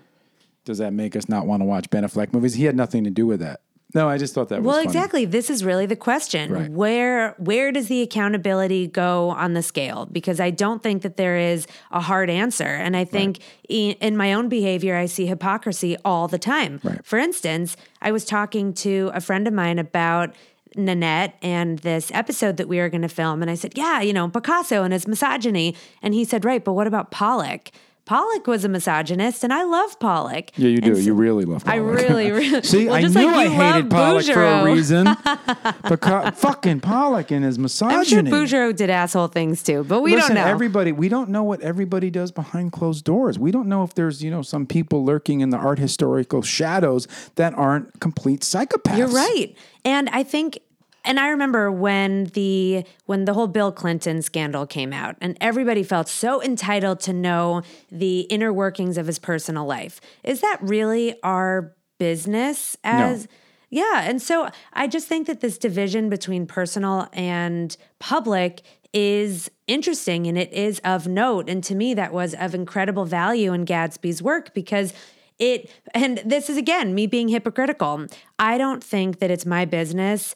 does 0.65 0.79
that 0.79 0.91
make 0.91 1.15
us 1.15 1.29
not 1.29 1.45
want 1.45 1.61
to 1.61 1.65
watch 1.65 1.91
Ben 1.91 2.03
Affleck 2.03 2.33
movies? 2.33 2.55
He 2.55 2.65
had 2.65 2.75
nothing 2.75 3.03
to 3.03 3.11
do 3.11 3.27
with 3.27 3.41
that. 3.41 3.61
No, 3.93 4.07
I 4.07 4.17
just 4.17 4.33
thought 4.33 4.49
that 4.49 4.61
was 4.61 4.65
Well, 4.65 4.83
exactly. 4.83 5.25
This 5.25 5.49
is 5.49 5.63
really 5.63 5.85
the 5.85 5.95
question. 5.95 6.51
Right. 6.51 6.71
Where 6.71 7.35
where 7.37 7.71
does 7.71 7.87
the 7.87 8.01
accountability 8.01 8.87
go 8.87 9.31
on 9.31 9.53
the 9.53 9.61
scale? 9.61 10.05
Because 10.05 10.39
I 10.39 10.49
don't 10.49 10.81
think 10.81 11.01
that 11.01 11.17
there 11.17 11.37
is 11.37 11.67
a 11.91 11.99
hard 11.99 12.29
answer, 12.29 12.65
and 12.65 12.95
I 12.95 13.05
think 13.05 13.39
in, 13.67 13.91
in 13.93 14.15
my 14.17 14.33
own 14.33 14.49
behavior, 14.49 14.95
I 14.95 15.05
see 15.05 15.25
hypocrisy 15.25 15.97
all 16.05 16.27
the 16.27 16.39
time. 16.39 16.79
Right. 16.83 17.03
For 17.05 17.19
instance, 17.19 17.75
I 18.01 18.11
was 18.11 18.25
talking 18.25 18.73
to 18.75 19.11
a 19.13 19.21
friend 19.21 19.47
of 19.47 19.53
mine 19.53 19.79
about. 19.79 20.35
Nanette 20.73 21.37
and 21.41 21.79
this 21.79 22.11
episode 22.13 22.55
that 22.55 22.69
we 22.69 22.77
were 22.77 22.87
going 22.87 23.01
to 23.01 23.09
film. 23.09 23.41
And 23.41 23.51
I 23.51 23.55
said, 23.55 23.73
Yeah, 23.75 23.99
you 23.99 24.13
know, 24.13 24.29
Picasso 24.29 24.83
and 24.83 24.93
his 24.93 25.05
misogyny. 25.05 25.75
And 26.01 26.13
he 26.13 26.23
said, 26.23 26.45
Right, 26.45 26.63
but 26.63 26.71
what 26.71 26.87
about 26.87 27.11
Pollock? 27.11 27.71
Pollock 28.11 28.45
was 28.45 28.65
a 28.65 28.67
misogynist, 28.67 29.41
and 29.41 29.53
I 29.53 29.63
love 29.63 29.97
Pollock. 29.97 30.51
Yeah, 30.57 30.67
you 30.67 30.81
do. 30.81 30.95
So- 30.95 30.99
you 30.99 31.13
really 31.13 31.45
love 31.45 31.63
Pollock. 31.63 31.75
I 31.75 31.81
really, 31.81 32.29
really 32.31 32.61
See, 32.61 32.87
well, 32.87 32.95
I 32.95 33.01
just 33.03 33.15
knew 33.15 33.25
like 33.27 33.47
I 33.47 33.73
hated 33.73 33.89
love 33.89 33.89
Pollock 33.89 34.25
for 34.25 34.43
a 34.43 34.65
reason. 34.65 35.07
because 35.87 36.37
fucking 36.37 36.81
Pollock 36.81 37.31
and 37.31 37.45
his 37.45 37.57
misogyny. 37.57 37.97
I'm 37.97 38.03
sure 38.03 38.21
misogyny. 38.21 38.47
Bouguereau 38.47 38.75
did 38.75 38.89
asshole 38.89 39.29
things 39.29 39.63
too, 39.63 39.85
but 39.85 40.01
we 40.01 40.13
Listen, 40.13 40.35
don't 40.35 40.43
know. 40.43 40.51
everybody, 40.51 40.91
we 40.91 41.07
don't 41.07 41.29
know 41.29 41.43
what 41.43 41.61
everybody 41.61 42.09
does 42.09 42.33
behind 42.33 42.73
closed 42.73 43.05
doors. 43.05 43.39
We 43.39 43.49
don't 43.49 43.67
know 43.67 43.83
if 43.83 43.93
there's, 43.93 44.21
you 44.21 44.29
know, 44.29 44.41
some 44.41 44.65
people 44.65 45.05
lurking 45.05 45.39
in 45.39 45.49
the 45.49 45.57
art 45.57 45.79
historical 45.79 46.41
shadows 46.41 47.07
that 47.35 47.53
aren't 47.53 48.01
complete 48.01 48.41
psychopaths. 48.41 48.97
You're 48.97 49.07
right. 49.07 49.55
And 49.85 50.09
I 50.09 50.23
think 50.23 50.59
and 51.03 51.19
I 51.19 51.29
remember 51.29 51.71
when 51.71 52.25
the 52.25 52.85
when 53.05 53.25
the 53.25 53.33
whole 53.33 53.47
Bill 53.47 53.71
Clinton 53.71 54.21
scandal 54.21 54.65
came 54.65 54.93
out 54.93 55.15
and 55.21 55.37
everybody 55.41 55.83
felt 55.83 56.07
so 56.07 56.41
entitled 56.41 56.99
to 57.01 57.13
know 57.13 57.63
the 57.91 58.21
inner 58.21 58.53
workings 58.53 58.97
of 58.97 59.07
his 59.07 59.19
personal 59.19 59.65
life. 59.65 59.99
Is 60.23 60.41
that 60.41 60.57
really 60.61 61.15
our 61.23 61.75
business 61.97 62.77
as 62.83 63.27
Yeah, 63.69 64.01
and 64.03 64.21
so 64.21 64.49
I 64.73 64.87
just 64.87 65.07
think 65.07 65.27
that 65.27 65.39
this 65.39 65.57
division 65.57 66.09
between 66.09 66.45
personal 66.45 67.07
and 67.13 67.75
public 67.99 68.61
is 68.93 69.49
interesting 69.67 70.27
and 70.27 70.37
it 70.37 70.51
is 70.51 70.79
of 70.83 71.07
note. 71.07 71.49
And 71.49 71.63
to 71.63 71.75
me, 71.75 71.93
that 71.93 72.11
was 72.11 72.33
of 72.33 72.53
incredible 72.53 73.05
value 73.05 73.53
in 73.53 73.65
Gadsby's 73.65 74.21
work 74.21 74.53
because 74.53 74.93
it, 75.39 75.71
and 75.93 76.21
this 76.25 76.49
is 76.49 76.57
again 76.57 76.93
me 76.93 77.07
being 77.07 77.29
hypocritical. 77.29 78.05
I 78.37 78.57
don't 78.57 78.83
think 78.83 79.19
that 79.19 79.31
it's 79.31 79.45
my 79.45 79.65
business 79.65 80.35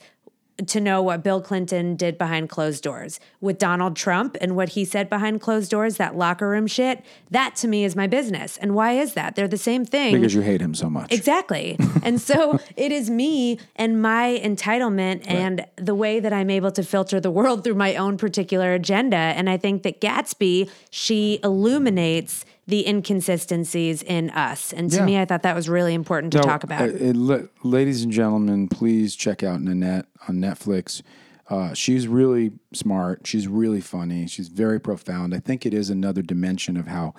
to 0.68 0.80
know 0.80 1.02
what 1.02 1.24
Bill 1.24 1.42
Clinton 1.42 1.96
did 1.96 2.18
behind 2.18 2.50
closed 2.50 2.84
doors 2.84 3.20
with 3.42 3.58
Donald 3.58 3.96
Trump 3.96 4.38
and 4.40 4.56
what 4.56 4.70
he 4.70 4.86
said 4.86 5.10
behind 5.10 5.42
closed 5.42 5.70
doors, 5.70 5.98
that 5.98 6.16
locker 6.16 6.48
room 6.48 6.66
shit. 6.66 7.04
That 7.30 7.56
to 7.58 7.68
me 7.68 7.84
is 7.84 7.96
my 7.96 8.08
business. 8.08 8.58
And 8.58 8.74
why 8.74 8.94
is 8.94 9.14
that? 9.14 9.36
They're 9.36 9.48
the 9.48 9.58
same 9.58 9.84
thing. 9.84 10.16
Because 10.16 10.34
you 10.34 10.42
hate 10.42 10.62
him 10.62 10.74
so 10.74 10.90
much. 10.90 11.12
Exactly. 11.12 11.78
and 12.04 12.22
so 12.22 12.60
it 12.78 12.92
is 12.92 13.10
me 13.10 13.60
and 13.76 14.02
my 14.02 14.40
entitlement 14.44 15.30
and 15.30 15.66
the 15.76 15.96
way 15.96 16.20
that 16.20 16.32
I'm 16.32 16.50
able 16.50 16.72
to 16.72 16.84
filter 16.84 17.20
the 17.20 17.32
world 17.32 17.64
through 17.64 17.76
my 17.76 17.96
own 17.96 18.18
particular 18.18 18.74
agenda. 18.74 19.18
And 19.18 19.50
I 19.50 19.58
think 19.58 19.84
that 19.84 20.00
Gadsby, 20.00 20.70
she 20.90 21.40
illuminates 21.44 22.46
the 22.68 22.88
inconsistencies 22.88 24.02
in 24.02 24.30
us. 24.32 24.74
And 24.74 24.90
to 24.92 24.98
Yeah. 24.98 25.06
me, 25.06 25.20
I 25.20 25.26
thought 25.26 25.44
that 25.44 25.56
was 25.56 25.70
really 25.70 25.94
important 25.94 26.34
to 26.34 26.40
No, 26.40 26.44
talk 26.46 26.64
about. 26.64 26.82
uh, 26.82 26.94
it- 26.94 27.16
le- 27.16 27.48
ladies 27.64 28.04
and 28.04 28.12
gentlemen, 28.12 28.68
please 28.68 29.16
check 29.16 29.44
out 29.44 29.62
Nanette 29.62 30.08
on 30.28 30.38
Netflix. 30.38 31.02
Uh, 31.48 31.74
she's 31.76 32.08
really 32.08 32.54
smart. 32.74 33.28
She's 33.28 33.48
really 33.48 33.82
funny. 33.82 34.26
She's 34.26 34.48
very 34.48 34.80
profound. 34.80 35.36
I 35.36 35.40
think 35.40 35.64
it 35.66 35.74
is 35.76 35.92
another 35.92 36.24
dimension 36.24 36.76
of 36.76 36.88
how 36.88 37.14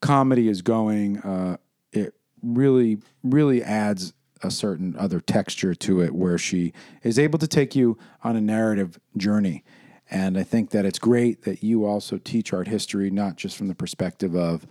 comedy 0.00 0.48
is 0.48 0.62
going. 0.62 1.18
Uh, 1.18 1.58
it 1.92 2.14
really, 2.42 2.98
really 3.22 3.62
adds 3.62 4.14
a 4.42 4.50
certain 4.50 4.94
other 4.98 5.20
texture 5.20 5.74
to 5.74 6.00
it 6.00 6.14
where 6.14 6.38
she 6.38 6.72
is 7.02 7.18
able 7.18 7.38
to 7.40 7.48
take 7.48 7.74
you 7.76 7.98
on 8.24 8.36
a 8.36 8.40
narrative 8.40 8.98
journey. 9.18 9.64
And 10.10 10.38
I 10.38 10.44
think 10.44 10.70
that 10.70 10.86
it's 10.86 10.98
great 10.98 11.42
that 11.42 11.62
you 11.62 11.84
also 11.84 12.16
teach 12.16 12.54
art 12.54 12.68
history, 12.68 13.10
not 13.10 13.36
just 13.36 13.56
from 13.56 13.68
the 13.68 13.74
perspective 13.74 14.34
of 14.34 14.66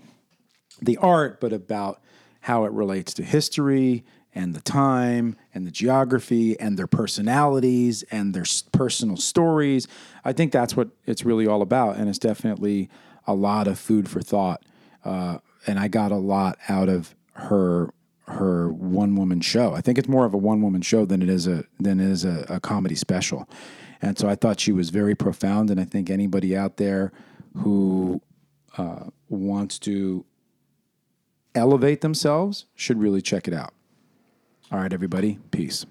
the 0.82 0.98
art, 0.98 1.40
but 1.40 1.54
about 1.54 2.02
how 2.42 2.66
it 2.66 2.72
relates 2.72 3.14
to 3.16 3.24
history 3.24 4.06
and 4.34 4.54
the 4.54 4.62
time 4.62 5.36
and 5.54 5.66
the 5.66 5.72
geography 5.72 6.60
and 6.60 6.78
their 6.78 6.88
personalities 6.88 8.04
and 8.12 8.34
their 8.34 8.46
personal 8.72 9.18
stories. 9.18 9.88
I 10.24 10.32
think 10.34 10.52
that's 10.52 10.76
what 10.78 10.90
it's 11.06 11.26
really 11.26 11.48
all 11.48 11.62
about. 11.62 11.98
And 11.98 12.08
it's 12.08 12.20
definitely 12.20 12.90
a 13.26 13.34
lot 13.34 13.68
of 13.68 13.80
food 13.80 14.08
for 14.08 14.22
thought. 14.22 14.64
Uh, 15.04 15.40
and 15.66 15.80
I 15.80 15.88
got 15.88 16.12
a 16.12 16.18
lot 16.18 16.58
out 16.70 16.90
of 16.90 17.16
her 17.34 17.94
her 18.28 18.70
one 18.70 19.16
woman 19.16 19.40
show. 19.40 19.74
I 19.74 19.80
think 19.82 19.98
it's 19.98 20.08
more 20.08 20.26
of 20.26 20.34
a 20.34 20.38
one 20.38 20.62
woman 20.62 20.82
show 20.82 21.06
than 21.06 21.22
it 21.22 21.30
is 21.30 21.48
a 21.48 21.64
than 21.80 22.00
it 22.00 22.10
is 22.10 22.26
a, 22.26 22.46
a 22.50 22.60
comedy 22.60 22.96
special. 22.96 23.50
And 24.02 24.18
so 24.20 24.30
I 24.30 24.36
thought 24.36 24.60
she 24.60 24.72
was 24.72 24.90
very 24.90 25.16
profound. 25.16 25.72
And 25.72 25.80
I 25.80 25.86
think 25.86 26.10
anybody 26.10 26.56
out 26.56 26.78
there 26.78 27.12
who 27.56 28.22
uh, 28.78 29.06
wants 29.30 29.80
to 29.80 30.26
elevate 31.58 32.02
themselves 32.02 32.66
should 32.76 33.00
really 33.00 33.22
check 33.22 33.48
it 33.48 33.54
out. 33.54 33.74
All 34.72 34.80
right, 34.80 34.94
everybody. 34.94 35.40
Peace. 35.52 35.86